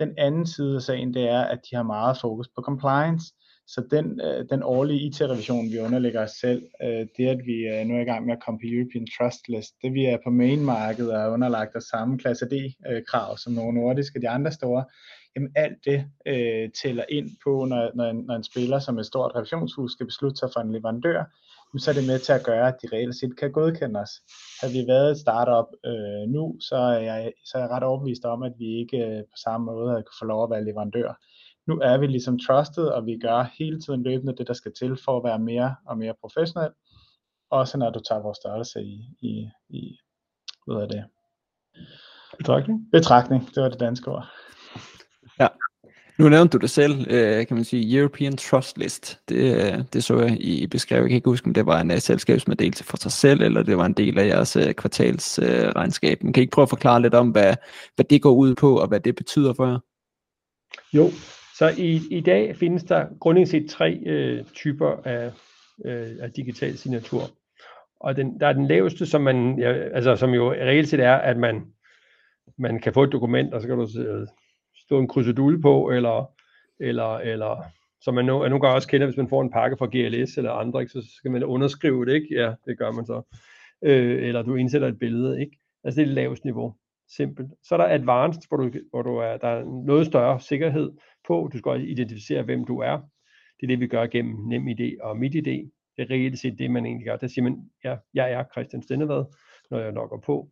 [0.00, 3.34] Den anden side af sagen, det er, at de har meget fokus på compliance.
[3.66, 7.86] Så den, øh, den årlige IT-revision, vi underlægger os selv, øh, det at vi øh,
[7.86, 10.30] nu er i gang med at komme på European Trust List, det vi er på
[10.30, 14.84] main-markedet og er underlagt af samme klasse D-krav øh, som nogle nordiske de andre store,
[15.36, 19.06] jamen alt det øh, tæller ind på, når, når, en, når en spiller som et
[19.06, 21.24] stort revisionshus skal beslutte sig for en leverandør,
[21.78, 24.10] så er det med til at gøre, at de reelt set kan godkende os.
[24.60, 28.24] Har vi været et startup øh, nu, så er, jeg, så er jeg ret overbevist
[28.24, 31.10] om, at vi ikke øh, på samme måde havde kunne få lov at være leverandør.
[31.66, 34.98] Nu er vi ligesom trusted, og vi gør hele tiden løbende det, der skal til
[35.04, 36.70] for at være mere og mere professionel.
[37.50, 39.98] Også når du tager vores størrelse i, i, i
[40.66, 41.04] hvad er det?
[42.38, 42.90] Betragtning.
[42.92, 44.26] Betragtning, det var det danske ord.
[45.40, 45.48] Ja.
[46.18, 49.20] Nu nævnte du det selv, øh, kan man sige, European Trust List.
[49.28, 51.02] Det, øh, det så jeg i beskrevet.
[51.02, 53.76] Jeg kan ikke huske, om det var en uh, selskabsmeddelelse for sig selv, eller det
[53.76, 56.18] var en del af jeres uh, kvartalsregnskab.
[56.20, 57.54] Uh, Men kan I ikke prøve at forklare lidt om, hvad,
[57.94, 59.78] hvad det går ud på, og hvad det betyder for jer?
[60.92, 61.10] Jo,
[61.58, 65.32] så i, i dag findes der grundlæggende set tre øh, typer af,
[65.84, 67.22] øh, af digital signatur.
[68.00, 71.14] Og den, der er den laveste, som, man, ja, altså, som jo reelt set er,
[71.14, 71.62] at man,
[72.58, 73.88] man kan få et dokument, og så kan du
[74.84, 76.30] stå en krydsedule på, eller,
[76.80, 77.64] eller, eller
[78.00, 80.52] som man nu, nogle gange også kender, hvis man får en pakke fra GLS eller
[80.52, 82.26] andre, ikke, så skal man underskrive det, ikke?
[82.30, 83.22] Ja, det gør man så.
[83.84, 85.58] Øh, eller du indsætter et billede, ikke?
[85.84, 86.74] Altså det er det laveste niveau.
[87.16, 87.50] Simpelt.
[87.62, 90.92] Så er der advanced, hvor, du, hvor du er, der er noget større sikkerhed
[91.26, 91.50] på.
[91.52, 92.98] Du skal identificere, hvem du er.
[93.60, 95.70] Det er det, vi gør gennem NemID og MitID.
[95.96, 97.16] Det er reelt set det, man egentlig gør.
[97.16, 99.24] Der siger man, ja, jeg er Christian Stendevad,
[99.70, 100.48] når jeg logger på.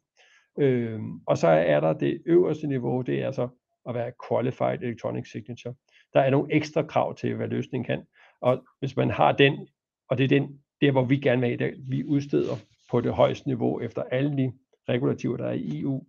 [0.58, 3.48] Øhm, og så er der det øverste niveau, det er så
[3.88, 5.74] at være Qualified Electronic Signature.
[6.14, 8.02] Der er nogle ekstra krav til, hvad løsningen kan.
[8.40, 9.68] Og hvis man har den,
[10.08, 12.54] og det er den, der hvor vi gerne vil have, vi udsteder
[12.90, 14.52] på det højeste niveau efter alle de
[14.88, 16.04] regulativer, der er i EU,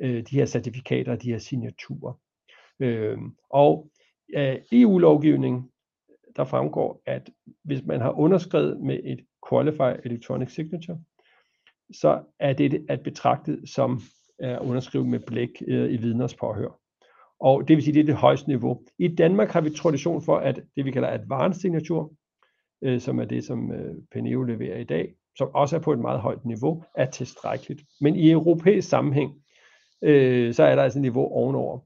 [0.00, 2.12] øh, de her certifikater, de her signaturer.
[2.80, 3.18] Øh,
[3.50, 3.90] og
[4.34, 5.70] af EU-lovgivning,
[6.36, 7.30] der fremgår, at
[7.64, 11.00] hvis man har underskrevet med et Qualified Electronic Signature,
[11.92, 14.00] så er det at betragte som
[14.38, 16.80] er underskrevet med blæk øh, i vidners påhør.
[17.40, 18.82] Og det vil sige, det er det højeste niveau.
[18.98, 22.12] I Danmark har vi tradition for, at det vi kalder advanced signatur,
[22.82, 25.98] øh, som er det, som øh, Peneo leverer i dag, som også er på et
[25.98, 27.82] meget højt niveau, er tilstrækkeligt.
[28.00, 29.43] Men i europæisk sammenhæng,
[30.04, 31.78] øh, så er der altså et niveau ovenover.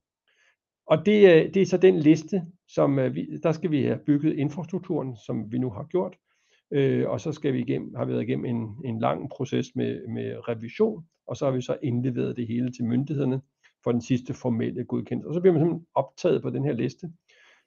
[0.86, 3.98] Og det, øh, det er så den liste, som øh, vi, der skal vi have
[4.06, 6.16] bygget infrastrukturen, som vi nu har gjort,
[6.70, 10.06] øh, og så skal vi igennem, har vi været igennem en, en lang proces med,
[10.06, 13.40] med revision, og så har vi så indleveret det hele til myndighederne
[13.84, 15.28] for den sidste formelle godkendelse.
[15.28, 17.10] Og så bliver man simpelthen optaget på den her liste,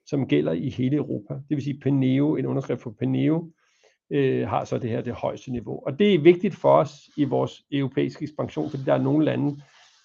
[0.06, 1.34] som gælder i hele Europa.
[1.34, 3.52] Det vil sige, Peneo, en underskrift for Peneo,
[4.10, 5.86] øh, har så det her det højeste niveau.
[5.86, 9.62] Og det er vigtigt for os i vores europæiske ekspansion, fordi der er nogle lande,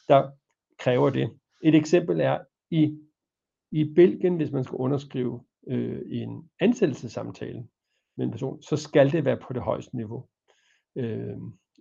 [0.08, 0.32] der
[0.80, 1.30] kræver det.
[1.64, 2.40] Et eksempel er
[2.72, 2.98] i,
[3.72, 7.68] i Belgien, hvis man skal underskrive øh, en ansættelsessamtale
[8.18, 10.28] med en person, så skal det være på det højeste niveau.
[10.96, 11.38] Øh,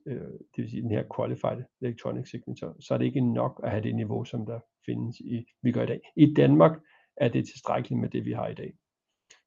[0.06, 3.70] øh, det vil sige den her qualified electronic signature, så er det ikke nok at
[3.70, 6.00] have det niveau, som der findes i, vi gør i dag.
[6.16, 6.80] I Danmark
[7.16, 8.72] er det tilstrækkeligt med det, vi har i dag.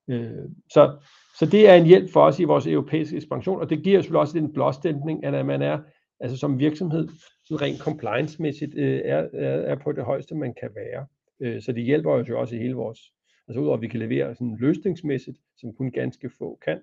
[0.10, 1.00] Øh, så,
[1.39, 4.20] så det er en hjælp for os i vores europæiske ekspansion, og det giver selvfølgelig
[4.20, 5.80] også en blåstempling, at man er
[6.19, 7.08] altså som virksomhed
[7.51, 11.05] rent compliance-mæssigt øh, er, er, er på det højeste, man kan være.
[11.39, 12.99] Øh, så det hjælper os jo også i hele vores,
[13.47, 16.82] altså udover at vi kan levere sådan løsningsmæssigt, som kun ganske få kan,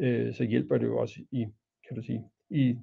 [0.00, 1.46] øh, så hjælper det jo også i,
[1.88, 2.78] kan du sige, i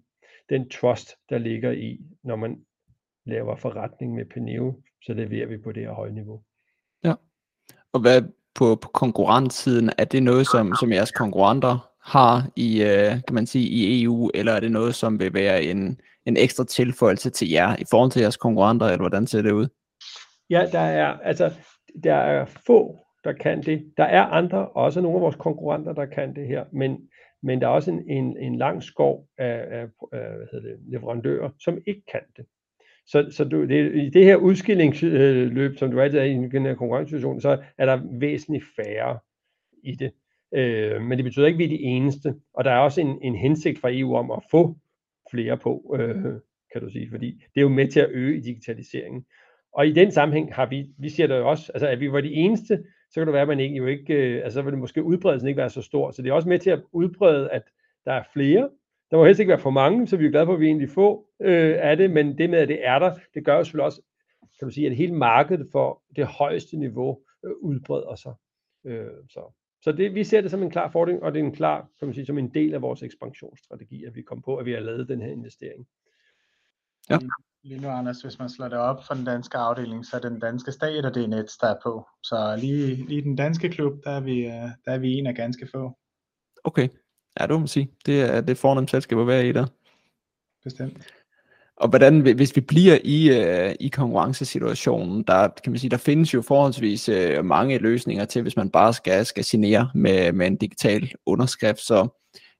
[0.49, 2.65] den trust, der ligger i, når man
[3.25, 6.41] laver forretning med Peneo, så leverer vi på det her høje niveau.
[7.03, 7.13] Ja.
[7.93, 8.21] Og hvad
[8.55, 13.47] på, på konkurrentsiden, er det noget, som, som jeres konkurrenter har i, øh, kan man
[13.47, 17.49] sige, i EU, eller er det noget, som vil være en, en ekstra tilføjelse til
[17.49, 19.67] jer i forhold til jeres konkurrenter, eller hvordan ser det ud?
[20.49, 21.53] Ja, der er, altså,
[22.03, 23.93] der er få, der kan det.
[23.97, 26.97] Der er andre, også nogle af vores konkurrenter, der kan det her, men,
[27.43, 30.79] men der er også en, en, en lang skov af, af, af hvad hedder det,
[30.87, 32.45] leverandører, som ikke kan det.
[33.07, 36.75] Så, så du, det, i det her udskillingsløb, som du altid er i den her
[36.75, 39.19] konkurrencesituation, så er der væsentligt færre
[39.83, 40.11] i det.
[40.55, 42.35] Øh, men det betyder ikke, at vi er de eneste.
[42.53, 44.77] Og der er også en, en hensigt fra EU om at få
[45.31, 46.23] flere på, øh,
[46.73, 49.25] kan du sige, fordi det er jo med til at øge digitaliseringen.
[49.73, 52.21] Og i den sammenhæng har vi, vi siger det jo også, altså at vi var
[52.21, 54.71] de eneste, så kan det være, at man ikke, jo ikke, øh, altså så vil
[54.71, 56.11] det måske udbredelsen ikke være så stor.
[56.11, 57.63] Så det er også med til at udbrede, at
[58.05, 58.69] der er flere.
[59.11, 60.89] Der må helst ikke være for mange, så vi er glade for, at vi egentlig
[60.89, 63.85] får øh, af det, men det med, at det er der, det gør jo selvfølgelig
[63.85, 64.01] også,
[64.59, 68.33] kan du sige, at hele markedet for det højeste niveau øh, udbreder sig.
[68.85, 69.53] Øh, så
[69.87, 72.07] så det, vi ser det som en klar fordel, og det er en klar, kan
[72.07, 74.79] man sige, som en del af vores ekspansionsstrategi, at vi kom på, at vi har
[74.79, 75.87] lavet den her investering.
[77.09, 77.17] Ja.
[77.63, 80.31] Lige nu, Anders, hvis man slår det op for den danske afdeling, så er det
[80.31, 82.07] den danske stat og det er net, der er på.
[82.23, 85.35] Så lige, lige den danske klub, der er, vi, øh, der er vi en af
[85.35, 85.97] ganske få.
[86.63, 86.87] Okay,
[87.39, 87.91] ja, det må man sige.
[88.05, 89.67] Det er det fornemt selskab at være i der.
[90.63, 91.13] Bestemt.
[91.77, 96.33] Og hvordan, hvis vi bliver i, øh, i konkurrencesituationen, der kan man sige, der findes
[96.33, 100.55] jo forholdsvis øh, mange løsninger til, hvis man bare skal, skal signere med, med en
[100.57, 101.79] digital underskrift.
[101.79, 102.07] Så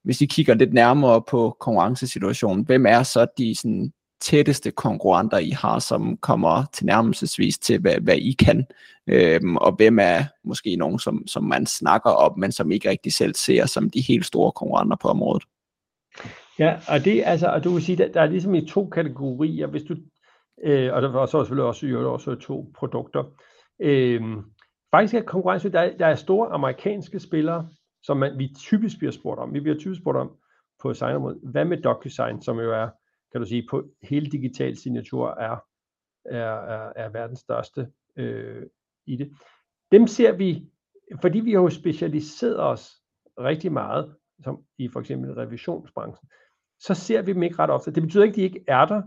[0.04, 5.50] hvis I kigger lidt nærmere på konkurrencesituationen, hvem er så de sådan, tætteste konkurrenter, I
[5.50, 8.66] har, som kommer til nærmelsesvis til, hvad, hvad I kan,
[9.06, 13.12] øhm, og hvem er måske nogen, som, som man snakker om, men som ikke rigtig
[13.12, 15.42] selv ser som de helt store konkurrenter på området?
[16.58, 19.66] Ja, og det altså, og du vil sige, der, der er ligesom i to kategorier,
[19.66, 19.96] hvis du,
[20.64, 23.24] øh, og der var så selvfølgelig også, jo, også to produkter.
[23.80, 24.22] Øh,
[24.90, 27.68] faktisk er konkurrence, der, der er store amerikanske spillere,
[28.02, 29.54] som man, vi typisk bliver spurgt om.
[29.54, 30.36] Vi bliver typisk spurgt om
[30.82, 32.88] på signområdet, hvad med DocuSign, som jo er,
[33.32, 35.56] kan du sige, på hele digital signatur er,
[36.24, 38.66] er, er, er verdens største øh,
[39.06, 39.32] i det.
[39.92, 40.68] Dem ser vi,
[41.20, 42.90] fordi vi har jo specialiseret os
[43.38, 46.28] rigtig meget, som i for eksempel revisionsbranchen,
[46.80, 47.90] så ser vi dem ikke ret ofte.
[47.90, 49.02] Det betyder ikke, at de ikke er der,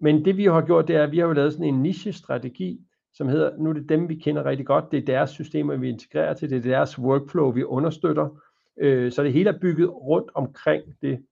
[0.00, 2.80] men det vi har gjort, det er, at vi har jo lavet sådan en niche-strategi,
[3.14, 5.88] som hedder, nu er det dem, vi kender rigtig godt, det er deres systemer, vi
[5.88, 8.28] integrerer til, det er deres workflow, vi understøtter,
[8.76, 11.24] øh, så det hele er bygget rundt omkring det.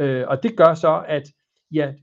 [0.00, 1.22] Øh, og det gør så, at
[1.72, 1.94] ja,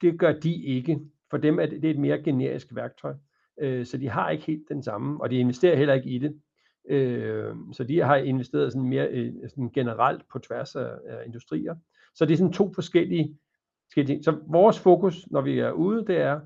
[0.00, 0.98] det gør de ikke.
[1.30, 3.14] For dem er det, det er et mere generisk værktøj.
[3.60, 6.40] Øh, så de har ikke helt den samme, og de investerer heller ikke i det.
[6.88, 11.74] Øh, så de har investeret sådan mere øh, sådan generelt på tværs af, af industrier.
[12.14, 13.38] Så det er sådan to forskellige,
[13.86, 14.24] forskellige ting.
[14.24, 16.40] Så vores fokus, når vi er ude, det er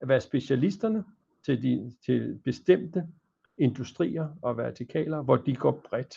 [0.00, 1.04] at være specialisterne
[1.44, 3.06] til, de, til bestemte
[3.58, 6.16] industrier og vertikaler, hvor de går bredt.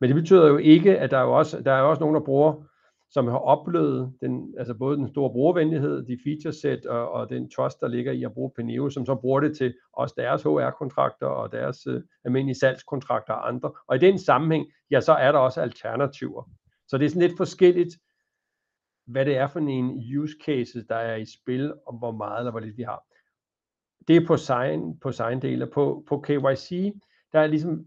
[0.00, 2.14] Men det betyder jo ikke, at der er jo også, der er jo også nogen,
[2.14, 2.64] der bruger
[3.12, 7.50] som har oplevet den, altså både den store brugervenlighed, de feature set og, og den
[7.50, 11.26] trust, der ligger i at bruge Peneo, som så bruger det til også deres HR-kontrakter
[11.26, 13.72] og deres øh, almindelige salgskontrakter og andre.
[13.86, 16.50] Og i den sammenhæng, ja, så er der også alternativer.
[16.88, 17.94] Så det er sådan lidt forskelligt,
[19.06, 22.50] hvad det er for en use cases, der er i spil, og hvor meget eller
[22.50, 23.02] hvor lidt vi har.
[24.08, 25.66] Det er på sign, på sign dele.
[25.66, 26.92] På, på KYC,
[27.32, 27.86] der er ligesom,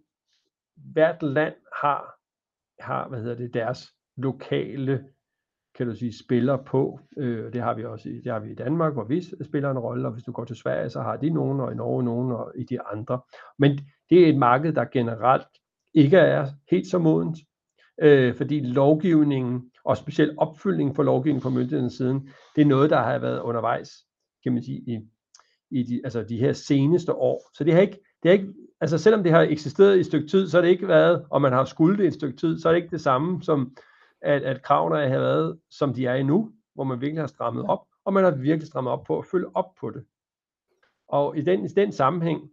[0.76, 2.20] hvert land har,
[2.80, 5.06] har hvad hedder det, deres lokale
[5.76, 7.00] kan du sige, spiller på.
[7.18, 9.80] Øh, det har vi også i, det har vi i Danmark, hvor vi spiller en
[9.80, 12.32] rolle, og hvis du går til Sverige, så har de nogen, og i Norge nogen,
[12.32, 13.22] og i de andre.
[13.58, 15.48] Men det er et marked, der generelt
[15.94, 17.38] ikke er helt så modent,
[18.02, 22.98] øh, fordi lovgivningen, og specielt opfyldningen for lovgivningen fra myndighedens siden, det er noget, der
[22.98, 23.92] har været undervejs,
[24.44, 25.00] kan man sige, i,
[25.72, 27.50] i de, altså de her seneste år.
[27.54, 30.28] Så det har ikke, det har ikke, altså selvom det har eksisteret i et stykke
[30.28, 32.70] tid, så har det ikke været, og man har skuldt det et stykke tid, så
[32.70, 33.76] er det ikke det samme som,
[34.22, 37.88] at, at kravene har været, som de er endnu, hvor man virkelig har strammet op,
[38.06, 40.04] og man har virkelig strammet op på at følge op på det.
[41.08, 42.50] Og i den, i den sammenhæng,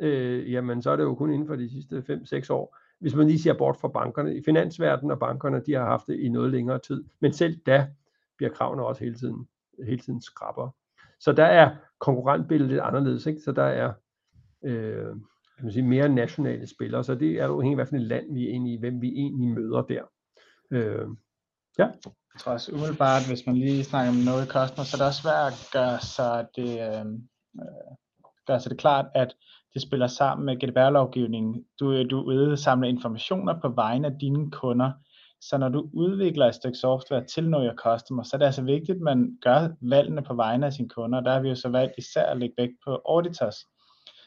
[0.00, 3.26] øh, jamen så er det jo kun inden for de sidste 5-6 år, hvis man
[3.26, 4.36] lige ser bort fra bankerne.
[4.36, 7.88] I finansverdenen og bankerne, de har haft det i noget længere tid, men selv da
[8.36, 9.48] bliver kravene også hele tiden,
[9.86, 10.70] hele tiden skrabber.
[11.20, 13.40] Så der er konkurrentbilledet lidt anderledes, ikke?
[13.40, 13.92] så der er
[14.64, 15.16] øh,
[15.56, 18.34] kan man sige, mere nationale spillere, så det er jo helt hvad for et land
[18.34, 20.02] vi er inde i, hvem vi egentlig møder der.
[20.70, 21.08] Øh,
[21.78, 21.84] ja.
[21.84, 25.22] Jeg tror også umiddelbart, hvis man lige snakker om noget customer, så er det også
[25.22, 27.06] svært at gøre sig det, øh,
[27.62, 27.90] øh,
[28.46, 29.36] gøre sig det klart, at
[29.76, 31.64] det spiller sammen med GDPR-lovgivningen.
[31.80, 34.92] Du, øh, du udsamler informationer på vegne af dine kunder,
[35.40, 38.62] så når du udvikler et stykke software til Know Your Customer, så er det altså
[38.62, 41.20] vigtigt, at man gør valgene på vegne af sine kunder.
[41.20, 43.56] Der har vi jo så valgt især at lægge vægt på auditors.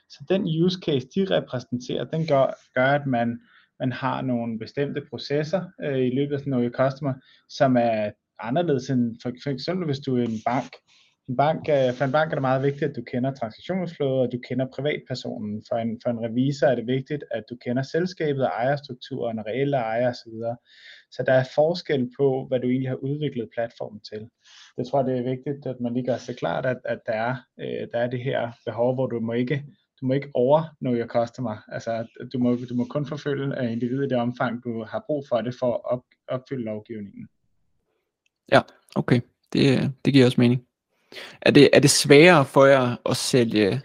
[0.10, 3.40] Så den use case, de repræsenterer, den gør, gør at man
[3.80, 7.14] man har nogle bestemte processer øh, i løbet af sådan Your customer,
[7.50, 10.72] som er anderledes end for, for eksempel hvis du er en bank.
[11.30, 14.40] En bank for en bank er det meget vigtigt, at du kender transaktionsflådet, og du
[14.48, 15.64] kender privatpersonen.
[15.70, 20.10] For en, for en revisor er det vigtigt, at du kender selskabet, ejerstrukturen, reelle ejer
[20.10, 20.34] osv.
[21.12, 24.30] Så der er forskel på, hvad du egentlig har udviklet platformen til.
[24.78, 27.36] Jeg tror, det er vigtigt, at man lige gør sig klart, at, at der, er,
[27.60, 29.64] øh, der er det her behov, hvor du må ikke
[30.02, 31.56] du må ikke over know your customer.
[31.68, 35.26] Altså, du må, du må kun forfølge af individet i det omfang, du har brug
[35.30, 37.28] for det for at op, opfylde lovgivningen.
[38.52, 38.62] Ja,
[38.96, 39.22] okay.
[39.54, 40.69] Det, det giver også mening.
[41.42, 43.82] Er det, er det sværere for jer at sælge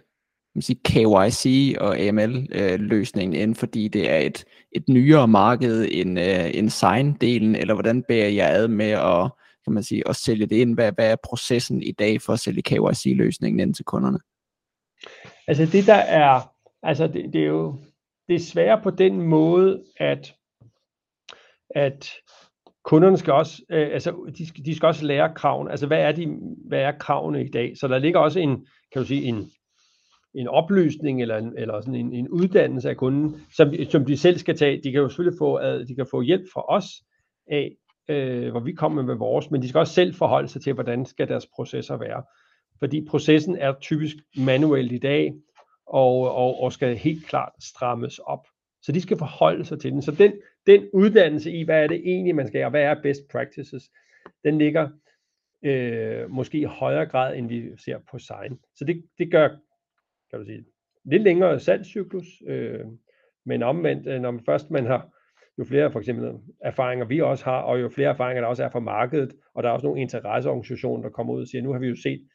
[0.55, 6.21] man sige, KYC og AML-løsningen øh, ind, fordi det er et, et nyere marked end,
[6.21, 9.31] øh, end sign-delen, eller hvordan bærer jeg ad med at,
[9.65, 10.75] kan man sige, at sælge det ind?
[10.75, 14.19] Hvad, hvad er processen i dag for at sælge KYC-løsningen ind til kunderne?
[15.49, 16.41] Altså det der er,
[16.83, 17.79] altså det, det er jo
[18.29, 20.35] det er sværere på den måde, at,
[21.71, 22.11] at
[22.85, 25.71] kunderne skal også, øh, altså de skal, de skal også lære kravene.
[25.71, 27.73] Altså hvad er, de, hvad er kravene i dag?
[27.77, 29.51] Så der ligger også en, kan du sige, en,
[30.35, 34.39] en oplysning eller, en, eller sådan en, en uddannelse af kunden, som, som de selv
[34.39, 34.81] skal tage.
[34.85, 36.87] De kan jo selvfølgelig få, de kan få hjælp fra os
[37.51, 37.77] af,
[38.09, 41.07] øh, hvor vi kommer med vores, men de skal også selv forholde sig til, hvordan
[41.07, 42.23] skal deres processer være
[42.79, 45.35] fordi processen er typisk manuelt i dag,
[45.87, 48.47] og, og, og skal helt klart strammes op.
[48.85, 50.03] Så de skal forholde sig til den.
[50.03, 50.33] Så den,
[50.67, 53.91] den uddannelse i, hvad er det egentlig, man skal, og hvad er best practices,
[54.45, 54.89] den ligger
[55.63, 58.59] øh, måske i højere grad, end vi ser på sign.
[58.77, 59.49] Så det, det gør,
[60.31, 60.65] kan du sige,
[61.05, 62.81] lidt længere salgscyklus, øh,
[63.47, 65.11] men omvendt, øh, når man først man har,
[65.59, 68.71] jo flere for eksempel erfaringer vi også har, og jo flere erfaringer der også er
[68.71, 71.79] fra markedet, og der er også nogle interesseorganisationer, der kommer ud og siger, nu har
[71.79, 72.29] vi jo set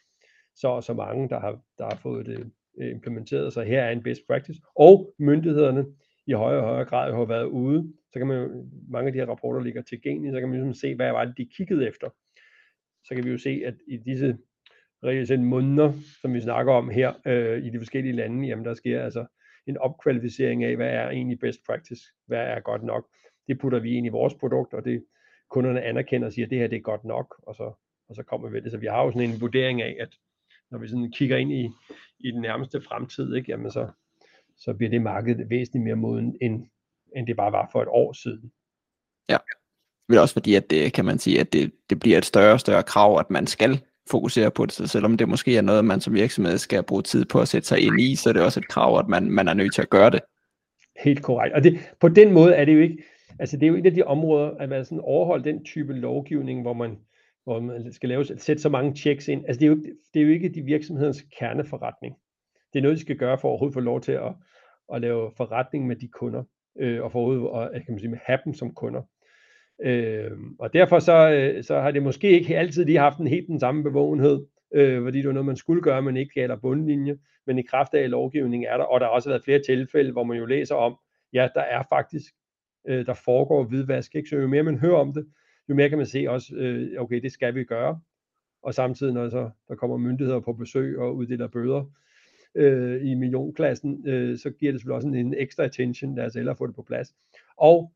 [0.55, 4.03] så og så mange, der har, der har fået det implementeret, så her er en
[4.03, 4.61] best practice.
[4.75, 5.85] Og myndighederne
[6.29, 9.19] i højere og højere grad har været ude, så kan man jo, mange af de
[9.19, 12.09] her rapporter ligger tilgængelige, så kan man ligesom se, hvad var det, de kiggede efter.
[13.03, 14.37] Så kan vi jo se, at i disse
[15.03, 19.03] reelt måneder, som vi snakker om her øh, i de forskellige lande, jamen der sker
[19.03, 19.25] altså
[19.67, 23.07] en opkvalificering af, hvad er egentlig best practice, hvad er godt nok.
[23.47, 25.05] Det putter vi ind i vores produkt, og det
[25.49, 27.73] kunderne anerkender og siger, at det her det er godt nok, og så,
[28.09, 28.71] og så kommer vi ved det.
[28.71, 30.09] Så vi har jo sådan en vurdering af, at
[30.71, 31.69] når vi sådan kigger ind i,
[32.19, 33.87] i den nærmeste fremtid, ikke, jamen så,
[34.59, 36.65] så bliver det marked væsentligt mere moden, end,
[37.15, 38.51] end det bare var for et år siden.
[39.29, 39.37] Ja,
[40.09, 42.59] men også fordi, at det kan man sige, at det, det bliver et større og
[42.59, 43.81] større krav, at man skal
[44.11, 47.25] fokusere på det, så selvom det måske er noget, man som virksomhed skal bruge tid
[47.25, 49.47] på at sætte sig ind i, så er det også et krav, at man, man
[49.47, 50.19] er nødt til at gøre det.
[51.03, 51.55] Helt korrekt.
[51.55, 53.03] Og det, på den måde er det jo ikke,
[53.39, 56.61] altså det er jo et af de områder, at man sådan overholder den type lovgivning,
[56.61, 56.97] hvor man,
[57.43, 59.45] hvor man skal lave, sætte så mange checks ind.
[59.47, 59.75] Altså det er jo,
[60.13, 62.15] det er jo ikke de virksomhedens kerneforretning.
[62.73, 64.33] Det er noget, de skal gøre for at overhovedet få lov til at,
[64.93, 66.43] at lave forretning med de kunder,
[66.79, 69.01] øh, og for overhovedet at, øh, kan man sige, have dem som kunder.
[69.81, 73.47] Øh, og derfor så, øh, så har det måske ikke altid lige haft en helt
[73.47, 77.17] den samme bevågenhed, øh, fordi det var noget, man skulle gøre, men ikke kalder bundlinje.
[77.47, 80.23] Men i kraft af lovgivningen er der, og der har også været flere tilfælde, hvor
[80.23, 80.97] man jo læser om,
[81.33, 82.33] ja, der er faktisk,
[82.87, 84.29] øh, der foregår hvidvask, ikke?
[84.29, 85.25] så jo mere man hører om det,
[85.69, 87.99] jo mere kan man se også, øh, okay, det skal vi gøre.
[88.63, 91.85] Og samtidig, når så, der kommer myndigheder på besøg og uddeler bøder
[92.55, 96.33] øh, i millionklassen, øh, så giver det selvfølgelig også en, en ekstra attention, lad os
[96.33, 97.13] hellere få det på plads.
[97.57, 97.91] Og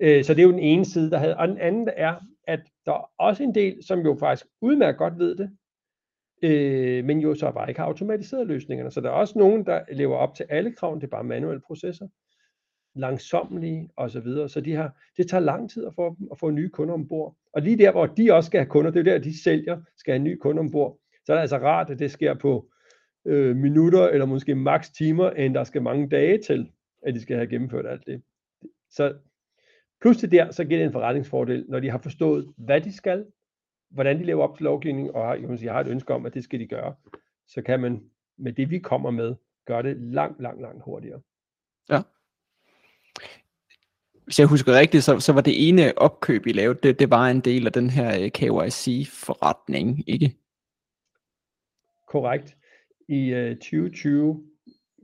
[0.00, 1.36] øh, så det er jo den ene side, der havde.
[1.36, 2.14] Og den anden er,
[2.46, 5.50] at der er også en del, som jo faktisk udmærket godt ved det,
[6.42, 8.90] øh, men jo så bare ikke har automatiseret løsningerne.
[8.90, 11.60] Så der er også nogen, der lever op til alle kravene, det er bare manuelle
[11.66, 12.08] processer,
[12.94, 14.48] langsommelige osv.
[14.48, 17.36] Så de har, det tager lang tid at få, dem, at få nye kunder ombord.
[17.52, 20.12] Og lige der, hvor de også skal have kunder, det er der, de sælger, skal
[20.12, 20.98] have nye kunder ombord.
[21.24, 22.68] Så er det altså rart, at det sker på
[23.26, 26.70] øh, minutter eller måske maks timer, end der skal mange dage til,
[27.02, 28.22] at de skal have gennemført alt det.
[28.90, 29.14] Så
[30.00, 33.24] pludselig der, så giver det en forretningsfordel, når de har forstået, hvad de skal,
[33.90, 36.34] hvordan de lever op til lovgivningen, og har, man sige, har et ønske om, at
[36.34, 36.94] det skal de gøre,
[37.48, 38.02] så kan man
[38.38, 39.34] med det, vi kommer med,
[39.66, 41.20] gøre det langt, langt, langt hurtigere.
[41.90, 42.02] Ja.
[44.24, 47.28] Hvis jeg husker rigtigt, så, så var det ene opkøb, I lavede, det, det var
[47.28, 50.36] en del af den her øh, KYC-forretning, ikke?
[52.06, 52.56] Korrekt.
[53.08, 54.44] I øh, 2020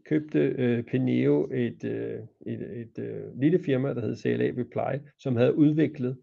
[0.07, 5.37] købte øh, Peneo et, øh, et, et øh, lille firma, der hed CLA Reply, som
[5.37, 6.19] havde udviklet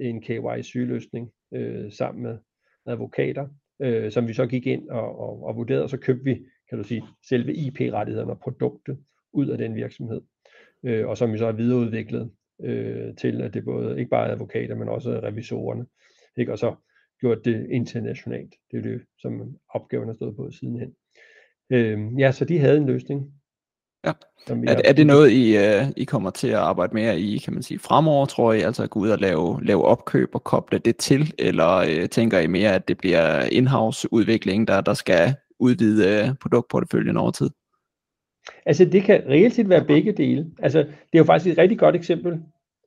[0.00, 2.38] en KYC-løsning øh, sammen med
[2.86, 3.48] advokater,
[3.82, 6.78] øh, som vi så gik ind og, og, og vurderede, og så købte vi, kan
[6.78, 8.98] du sige, selve IP-rettighederne og produktet
[9.32, 10.20] ud af den virksomhed,
[10.84, 12.30] øh, og som vi så har videreudviklet
[12.62, 15.86] øh, til, at det både ikke bare er advokater, men også revisorerne,
[16.36, 16.52] ikke?
[16.52, 16.74] og så
[17.20, 18.54] gjort det internationalt.
[18.70, 20.94] Det er det, som opgaven har stået på sidenhen.
[21.70, 23.32] Øh, ja, så de havde en løsning.
[24.06, 24.12] Ja.
[24.48, 27.62] Er, er det noget, I, uh, I kommer til at arbejde mere i, kan man
[27.62, 28.60] sige, fremover, tror I?
[28.60, 31.34] Altså at gå ud og lave, lave opkøb og koble det til?
[31.38, 36.36] Eller uh, tænker I mere, at det bliver in-house udvikling, der, der skal udvide uh,
[36.40, 37.50] produktporteføljen over tid?
[38.66, 40.46] Altså det kan reelt set være begge dele.
[40.58, 42.42] Altså det er jo faktisk et rigtig godt eksempel,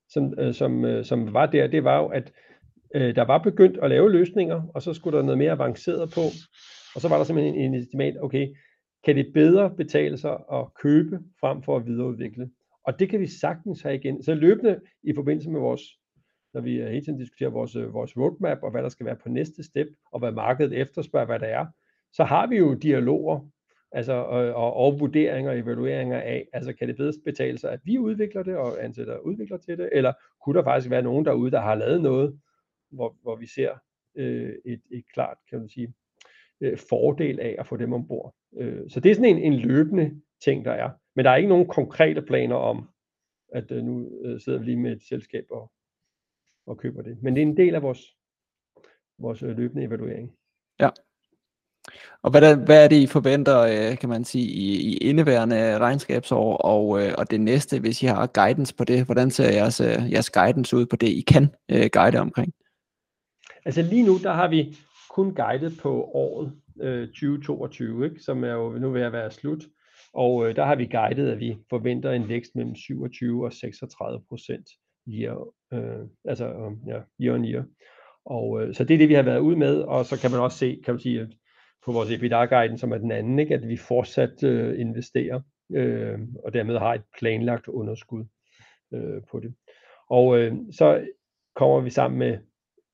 [0.10, 1.68] som, som, som var der.
[1.68, 2.32] Det var jo, at
[2.96, 6.22] uh, der var begyndt at lave løsninger, og så skulle der noget mere avanceret på.
[6.96, 8.48] Og så var der simpelthen en, en estimat, okay,
[9.06, 12.50] kan det bedre betale sig at købe frem for at videreudvikle.
[12.84, 14.24] Og det kan vi sagtens have igen.
[14.24, 15.82] Så løbende i forbindelse med vores,
[16.54, 19.30] når vi hele tiden diskuterer vores, øh, vores roadmap og hvad der skal være på
[19.30, 21.66] næste step, og hvad markedet efterspørger, hvad der er,
[22.14, 23.50] så har vi jo dialoger
[23.92, 27.80] altså, og, og, og vurderinger og evalueringer af, altså kan det bedre betale sig, at
[27.84, 30.14] vi udvikler det og ansætter udvikler til det, eller
[30.46, 32.40] kunne der faktisk være nogen derude, der har lavet noget,
[32.92, 33.72] hvor, hvor vi ser
[34.16, 35.94] øh, et, et klart, kan man sige,
[36.62, 38.34] øh, fordel af at få dem ombord.
[38.58, 40.90] Øh, så det er sådan en, en løbende ting, der er.
[41.16, 42.90] Men der er ikke nogen konkrete planer om,
[43.54, 45.72] at øh, nu øh, sidder vi lige med et selskab og,
[46.68, 47.18] og køber det.
[47.22, 48.16] Men det er en del af vores,
[49.18, 50.32] vores øh, løbende evaluering.
[50.80, 50.90] Ja.
[52.22, 55.78] Og hvad er, hvad er det, I forventer, øh, kan man sige, i, i indeværende
[55.78, 59.06] regnskabsår og, øh, og det næste, hvis I har guidance på det?
[59.06, 59.82] Hvordan ser jeres,
[60.12, 62.54] jeres guidance ud på det, I kan guide omkring?
[63.66, 64.78] Altså lige nu, der har vi
[65.10, 68.20] kun guidet på året øh, 2022, ikke?
[68.20, 69.64] som er jo nu ved at være slut.
[70.14, 74.22] Og øh, der har vi guidet, at vi forventer en vækst mellem 27 og 36
[74.30, 74.70] procent
[75.08, 77.66] year, øh, altså, øh, ja, year on year.
[78.26, 80.40] Og, øh, så det er det, vi har været ud med, og så kan man
[80.40, 81.28] også se, kan man sige,
[81.86, 83.56] på vores EBITDA-guiden, som er den anden, ikke?
[83.56, 85.42] at vi fortsat øh, investerer,
[85.72, 88.26] øh, og dermed har et planlagt underskud
[88.94, 89.54] øh, på det.
[90.10, 91.08] Og øh, så
[91.56, 92.38] kommer vi sammen med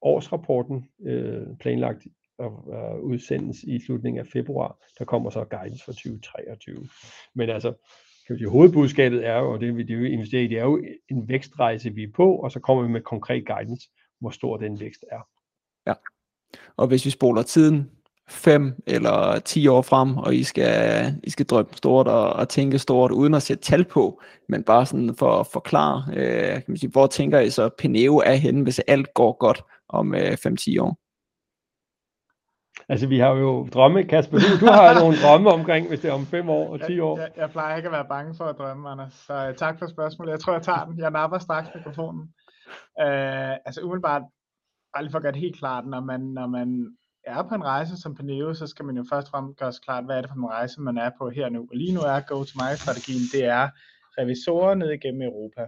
[0.01, 2.07] årsrapporten, øh, planlagt
[2.39, 4.77] at, at øh, udsendes i slutningen af februar.
[4.99, 6.87] Der kommer så guidance for 2023.
[7.35, 7.73] Men altså,
[8.27, 10.83] kan sige, hovedbudskabet er jo, og det vi det, vi investerer i, det er jo
[11.09, 13.89] en vækstrejse, vi er på, og så kommer vi med konkret guidance,
[14.19, 15.27] hvor stor den vækst er.
[15.87, 15.93] Ja,
[16.77, 17.91] og hvis vi spoler tiden
[18.29, 22.79] 5 eller 10 år frem, og I skal, I skal drømme stort og, og tænke
[22.79, 26.77] stort, uden at sætte tal på, men bare sådan for at forklare, øh, kan man
[26.77, 30.81] sige, hvor tænker I så Pneo er henne, hvis alt går godt om øh, 5-10
[30.81, 30.97] år?
[32.89, 34.37] Altså, vi har jo drømme, Kasper.
[34.37, 37.19] Du, du har nogle drømme omkring, hvis det er om 5 år og 10 år.
[37.19, 39.13] Jeg, jeg, jeg plejer ikke at være bange for at drømme, Anders.
[39.13, 40.31] Så uh, tak for spørgsmålet.
[40.31, 40.99] Jeg tror, jeg tager den.
[40.99, 42.21] Jeg napper straks mikrofonen.
[43.03, 44.21] Uh, altså, umiddelbart,
[44.93, 47.63] bare lige for at gøre det helt klart, når man, når man er på en
[47.63, 50.21] rejse som Perneo, så skal man jo først og fremmest gøre sig klart, hvad er
[50.21, 51.59] det for en rejse, man er på her nu.
[51.59, 53.69] Og lige nu er go-to-market-strategien, det er
[54.19, 55.61] revisorer ned igennem Europa.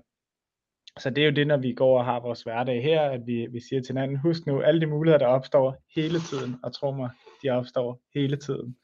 [0.99, 3.47] Så det er jo det, når vi går og har vores hverdag her, at vi,
[3.51, 6.91] vi siger til hinanden, husk nu, alle de muligheder, der opstår hele tiden, og tro
[6.91, 7.09] mig,
[7.43, 8.75] de opstår hele tiden.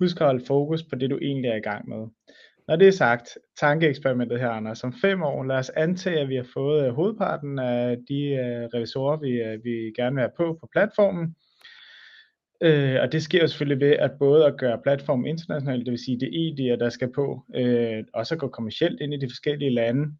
[0.00, 2.06] Husk at holde fokus på det, du egentlig er i gang med.
[2.68, 6.36] Når det er sagt, tankeeksperimentet her, Anders, om fem år, lad os antage, at vi
[6.36, 10.58] har fået øh, hovedparten af de øh, revisorer, vi, øh, vi gerne vil have på
[10.60, 11.34] på platformen.
[12.62, 16.04] Øh, og det sker jo selvfølgelig ved at både at gøre platformen international, det vil
[16.04, 19.70] sige det ED'er, der skal på, øh, og så gå kommercielt ind i de forskellige
[19.70, 20.16] lande,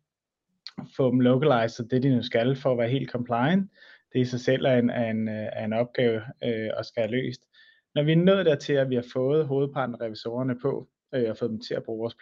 [0.97, 3.71] få dem localized, det de nu skal for at være helt compliant.
[4.13, 7.11] Det i sig selv er en, er en, er en opgave øh, og skal have
[7.11, 7.41] løst.
[7.95, 11.37] Når vi er nået dertil, at vi har fået hovedparten af revisorerne på, øh, og
[11.37, 12.17] fået dem til at bruge vores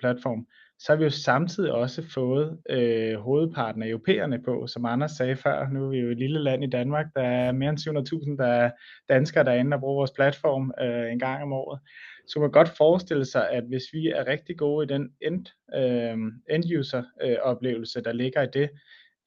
[0.00, 0.46] platform,
[0.78, 5.36] så har vi jo samtidig også fået øh, hovedparten af europæerne på, som Anders sagde
[5.36, 5.68] før.
[5.68, 8.46] Nu er vi jo et lille land i Danmark, der er mere end 700.000 der
[8.46, 8.70] er
[9.08, 11.80] danskere, der er inde og bruger vores platform øh, en gang om året.
[12.26, 15.46] Så man kan godt forestille sig, at hvis vi er rigtig gode i den end,
[15.74, 16.16] øh,
[16.54, 18.70] end-user øh, oplevelse, der ligger i det,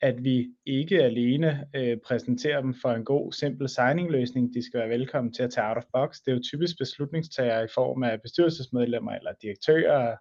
[0.02, 4.54] at vi ikke alene øh, præsenterer dem for en god, simpel signing-løsning.
[4.54, 6.18] De skal være velkommen til at tage out of box.
[6.26, 10.16] Det er jo typisk beslutningstager i form af bestyrelsesmedlemmer eller direktører,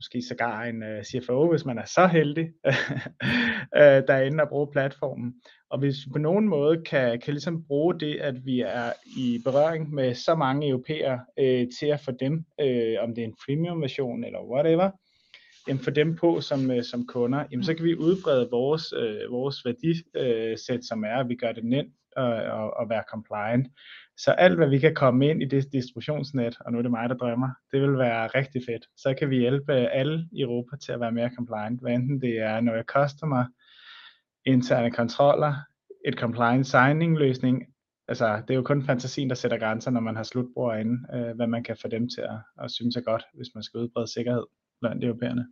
[0.00, 2.48] måske sågar en uh, øh, CFO, hvis man er så heldig,
[3.80, 5.34] øh, der er inde og bruge platformen.
[5.70, 9.40] Og hvis vi på nogen måde kan, kan ligesom bruge det, at vi er i
[9.44, 13.36] berøring med så mange europæere, øh, til at få dem, øh, om det er en
[13.46, 14.90] premium version eller whatever,
[15.68, 19.32] jamen få dem på som, øh, som kunder, jamen så kan vi udbrede vores, øh,
[19.32, 23.66] vores værdisæt, øh, som er, at vi gør det nemt at, at, at være compliant.
[24.18, 27.08] Så alt, hvad vi kan komme ind i det distributionsnet, og nu er det mig,
[27.08, 28.86] der drømmer, det vil være rigtig fedt.
[28.96, 32.38] Så kan vi hjælpe alle i Europa til at være mere compliant, hvad enten det
[32.38, 33.44] er noget customer,
[34.44, 35.54] interne kontroller,
[36.06, 37.64] et compliant signing løsning.
[38.08, 41.36] Altså, det er jo kun fantasien, der sætter grænser, når man har slutbrugere inde, øh,
[41.36, 44.12] hvad man kan få dem til at, at synes er godt, hvis man skal udbrede
[44.12, 44.44] sikkerhed
[44.80, 45.46] blandt europæerne.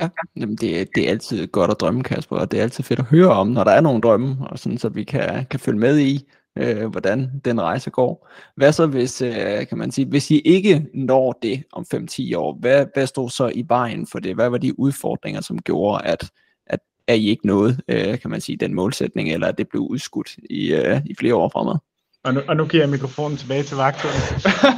[0.00, 3.00] Ja, jamen det, det er altid godt at drømme, Kasper, og det er altid fedt
[3.00, 5.78] at høre om, når der er nogle drømme, og sådan, så vi kan, kan følge
[5.78, 6.28] med i,
[6.58, 8.28] øh, hvordan den rejse går.
[8.56, 12.58] Hvad så hvis, øh, kan man sige, hvis I ikke når det om 5-10 år,
[12.60, 14.34] hvad, hvad stod så i vejen for det?
[14.34, 16.30] Hvad var de udfordringer, som gjorde, at,
[16.66, 19.82] at, at I ikke nåede, øh, kan man sige, den målsætning, eller at det blev
[19.82, 21.76] udskudt i, øh, i flere år fremad?
[22.24, 24.10] Og nu, og nu giver jeg mikrofonen tilbage til vagten.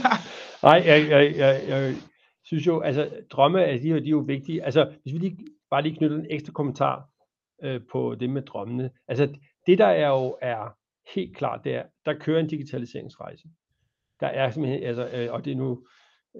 [0.62, 1.94] Nej, jeg, jeg, jeg, jeg
[2.44, 4.64] synes jo, altså drømme, altså, de, de er jo vigtige.
[4.64, 5.36] Altså, hvis vi lige,
[5.70, 7.08] bare lige knytter en ekstra kommentar
[7.62, 8.90] øh, på det med drømmene.
[9.08, 9.28] Altså,
[9.66, 10.74] det der er jo er
[11.14, 13.48] helt klart, det er, der kører en digitaliseringsrejse.
[14.20, 15.86] Der er simpelthen, altså, øh, og det er nu,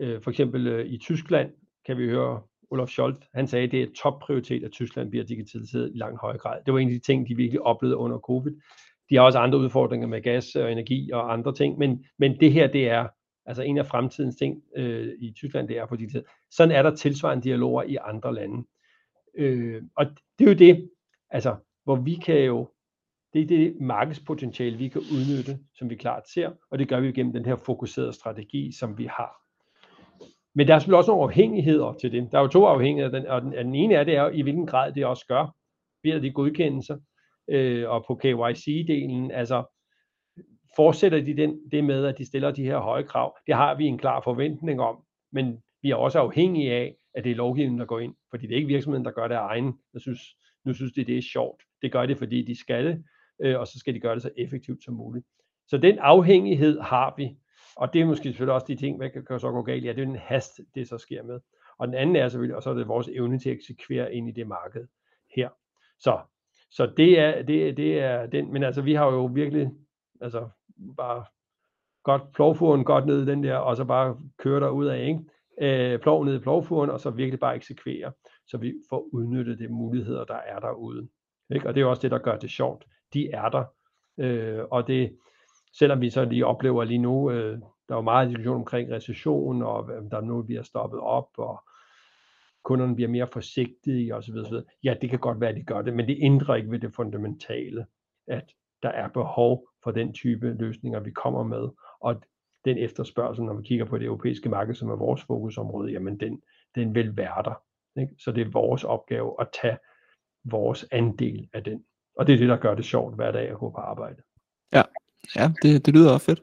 [0.01, 1.53] øh, for eksempel øh, i Tyskland,
[1.87, 5.91] kan vi høre Olaf Scholz, han sagde, at det er topprioritet, at Tyskland bliver digitaliseret
[5.95, 6.59] i langt højere grad.
[6.67, 8.53] Det var en af de ting, de virkelig oplevede under covid.
[9.11, 12.53] De har også andre udfordringer med gas og energi og andre ting, men, men det
[12.53, 13.09] her, det er
[13.47, 16.37] altså en af fremtidens ting øh, i Tyskland, det er på digitalisering.
[16.51, 18.67] Sådan er der tilsvarende dialoger i andre lande.
[19.35, 20.07] Øh, og
[20.39, 20.91] det er jo det,
[21.31, 22.71] altså, hvor vi kan jo
[23.33, 27.13] det er det markedspotentiale, vi kan udnytte, som vi klart ser, og det gør vi
[27.13, 29.41] gennem den her fokuserede strategi, som vi har.
[30.55, 32.29] Men der er selvfølgelig også nogle afhængigheder til det.
[32.33, 34.93] Der er jo to afhængigheder, og den, den ene er, det er i hvilken grad
[34.93, 35.55] det også gør,
[36.03, 36.99] ved de godkendelser,
[37.51, 39.65] øh, og på KYC-delen, altså
[40.77, 43.39] fortsætter de den, det med, at de stiller de her høje krav.
[43.47, 44.97] Det har vi en klar forventning om,
[45.33, 48.53] men vi er også afhængige af, at det er lovgivningen, der går ind, fordi det
[48.53, 49.75] er ikke virksomheden, der gør det af egen.
[49.95, 50.21] Jeg synes,
[50.65, 51.63] nu synes de, det er sjovt.
[51.83, 53.05] Det gør det, fordi de skal det,
[53.41, 55.27] øh, og så skal de gøre det så effektivt som muligt.
[55.69, 57.37] Så den afhængighed har vi,
[57.77, 59.85] og det er måske selvfølgelig også de ting, hvad kan så gå galt.
[59.85, 61.41] Ja, det er den hast, det så sker med.
[61.79, 64.29] Og den anden er selvfølgelig, og så er det vores evne til at eksekvere ind
[64.29, 64.87] i det marked
[65.37, 65.49] her.
[65.99, 66.19] Så,
[66.71, 69.71] så det, er, det, det er den, men altså vi har jo virkelig,
[70.21, 70.49] altså
[70.97, 71.25] bare
[72.03, 75.21] godt plovfuren godt ned i den der, og så bare køre der ud af, ikke?
[75.61, 78.13] Øh, plov ned i plovfuren, og så virkelig bare eksekvere,
[78.47, 81.09] så vi får udnyttet de muligheder, der er derude.
[81.55, 81.69] Ikke?
[81.69, 82.85] Og det er også det, der gør det sjovt
[83.15, 83.65] de er der.
[84.19, 85.19] Øh, og det,
[85.73, 87.59] selvom vi så lige oplever lige nu, øh,
[87.89, 91.65] der er jo meget diskussion omkring recession, og der nu bliver stoppet op, og
[92.65, 94.35] kunderne bliver mere forsigtige osv.
[94.35, 94.57] osv.
[94.85, 96.95] Ja, det kan godt være, at de gør det, men det ændrer ikke ved det
[96.95, 97.87] fundamentale,
[98.27, 98.53] at
[98.83, 101.69] der er behov for den type løsninger, vi kommer med,
[102.01, 102.23] og
[102.65, 106.43] den efterspørgsel, når vi kigger på det europæiske marked, som er vores fokusområde, jamen den,
[106.75, 107.63] den vil være der.
[108.01, 108.15] Ikke?
[108.19, 109.79] Så det er vores opgave at tage
[110.45, 111.85] vores andel af den.
[112.17, 114.17] Og det er det, der gør det sjovt hver dag at gå på arbejde.
[114.73, 114.83] Ja,
[115.37, 116.43] ja det, det lyder også fedt.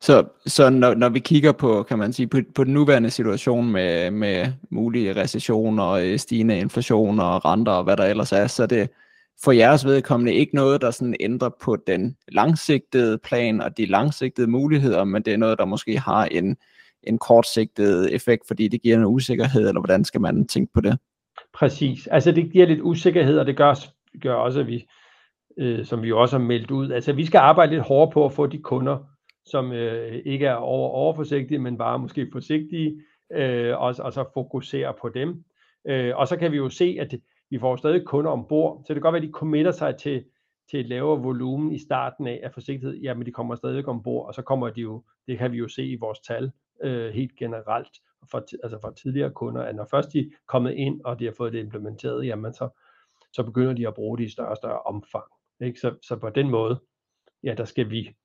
[0.00, 3.72] Så, så når, når vi kigger på, kan man sige, på, på den nuværende situation
[3.72, 8.66] med, med mulige recessioner, øh, stigende inflation og renter og hvad der ellers er, så
[8.66, 8.90] det,
[9.44, 14.46] for jeres vedkommende ikke noget, der sådan ændrer på den langsigtede plan og de langsigtede
[14.46, 16.56] muligheder, men det er noget, der måske har en,
[17.02, 20.98] en kortsigtet effekt, fordi det giver en usikkerhed, eller hvordan skal man tænke på det?
[21.54, 22.06] Præcis.
[22.06, 23.74] Altså det giver lidt usikkerhed, og det gør,
[24.20, 24.86] gør også, at vi,
[25.58, 28.32] øh, som vi også har meldt ud, altså vi skal arbejde lidt hårdere på at
[28.32, 28.98] få de kunder,
[29.44, 33.02] som øh, ikke er over, overforsigtige, men bare måske forsigtige,
[33.32, 35.44] øh, og, og så fokusere på dem.
[35.86, 37.14] Øh, og så kan vi jo se, at
[37.50, 40.24] vi får stadig kunder ombord, så det kan godt være, at de committer sig til,
[40.70, 44.34] til et lavere volumen i starten af, af forsigtighed, jamen de kommer stadig ombord, og
[44.34, 46.50] så kommer de jo, det kan vi jo se i vores tal
[46.84, 47.98] øh, helt generelt,
[48.30, 51.32] for, altså for tidligere kunder, at når først de er kommet ind, og de har
[51.32, 52.68] fået det implementeret, jamen så,
[53.34, 55.24] så begynder de at bruge det i større og større omfang.
[55.60, 55.80] Ikke?
[55.80, 56.80] Så, så på den måde,
[57.42, 58.16] ja, der skal vi,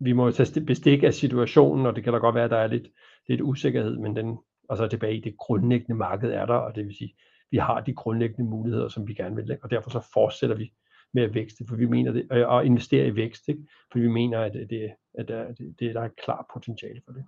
[0.00, 2.66] vi må tage bestik af situationen, og det kan da godt være, at der er
[2.66, 2.88] lidt,
[3.28, 6.84] lidt usikkerhed, men den, og så tilbage i det grundlæggende marked er der, og det
[6.86, 7.16] vil sige,
[7.50, 10.72] vi har de grundlæggende muligheder, som vi gerne vil, og derfor så fortsætter vi
[11.12, 13.62] med at vækste, for vi mener det, og investere i vækst, ikke?
[13.92, 17.24] for vi mener, at, det, at der, det, der er et klart potentiale for det.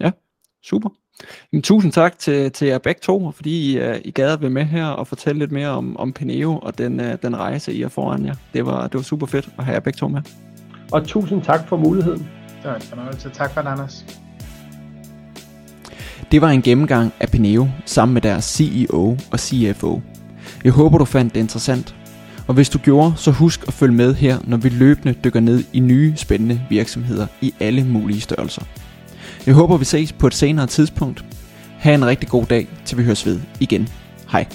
[0.00, 0.12] Ja,
[0.68, 0.88] super.
[1.52, 4.50] Jamen, tusind tak til, til jer begge to, fordi I, uh, I gad at være
[4.50, 7.82] med her og fortælle lidt mere om, om Peneo og den, uh, den rejse, I
[7.82, 8.34] er foran jer.
[8.54, 10.22] Det var, det var super fedt at have jer begge to med.
[10.92, 12.28] Og tusind tak for muligheden.
[12.62, 13.30] Det var en fornøjelse.
[13.30, 14.04] Tak for det, Anders.
[16.32, 20.00] Det var en gennemgang af Peneo sammen med deres CEO og CFO.
[20.64, 21.96] Jeg håber, du fandt det interessant.
[22.48, 25.64] Og hvis du gjorde, så husk at følge med her, når vi løbende dykker ned
[25.72, 28.62] i nye spændende virksomheder i alle mulige størrelser.
[29.46, 31.24] Jeg håber, vi ses på et senere tidspunkt.
[31.78, 33.88] Ha' en rigtig god dag, til vi høres ved igen.
[34.28, 34.46] Hej.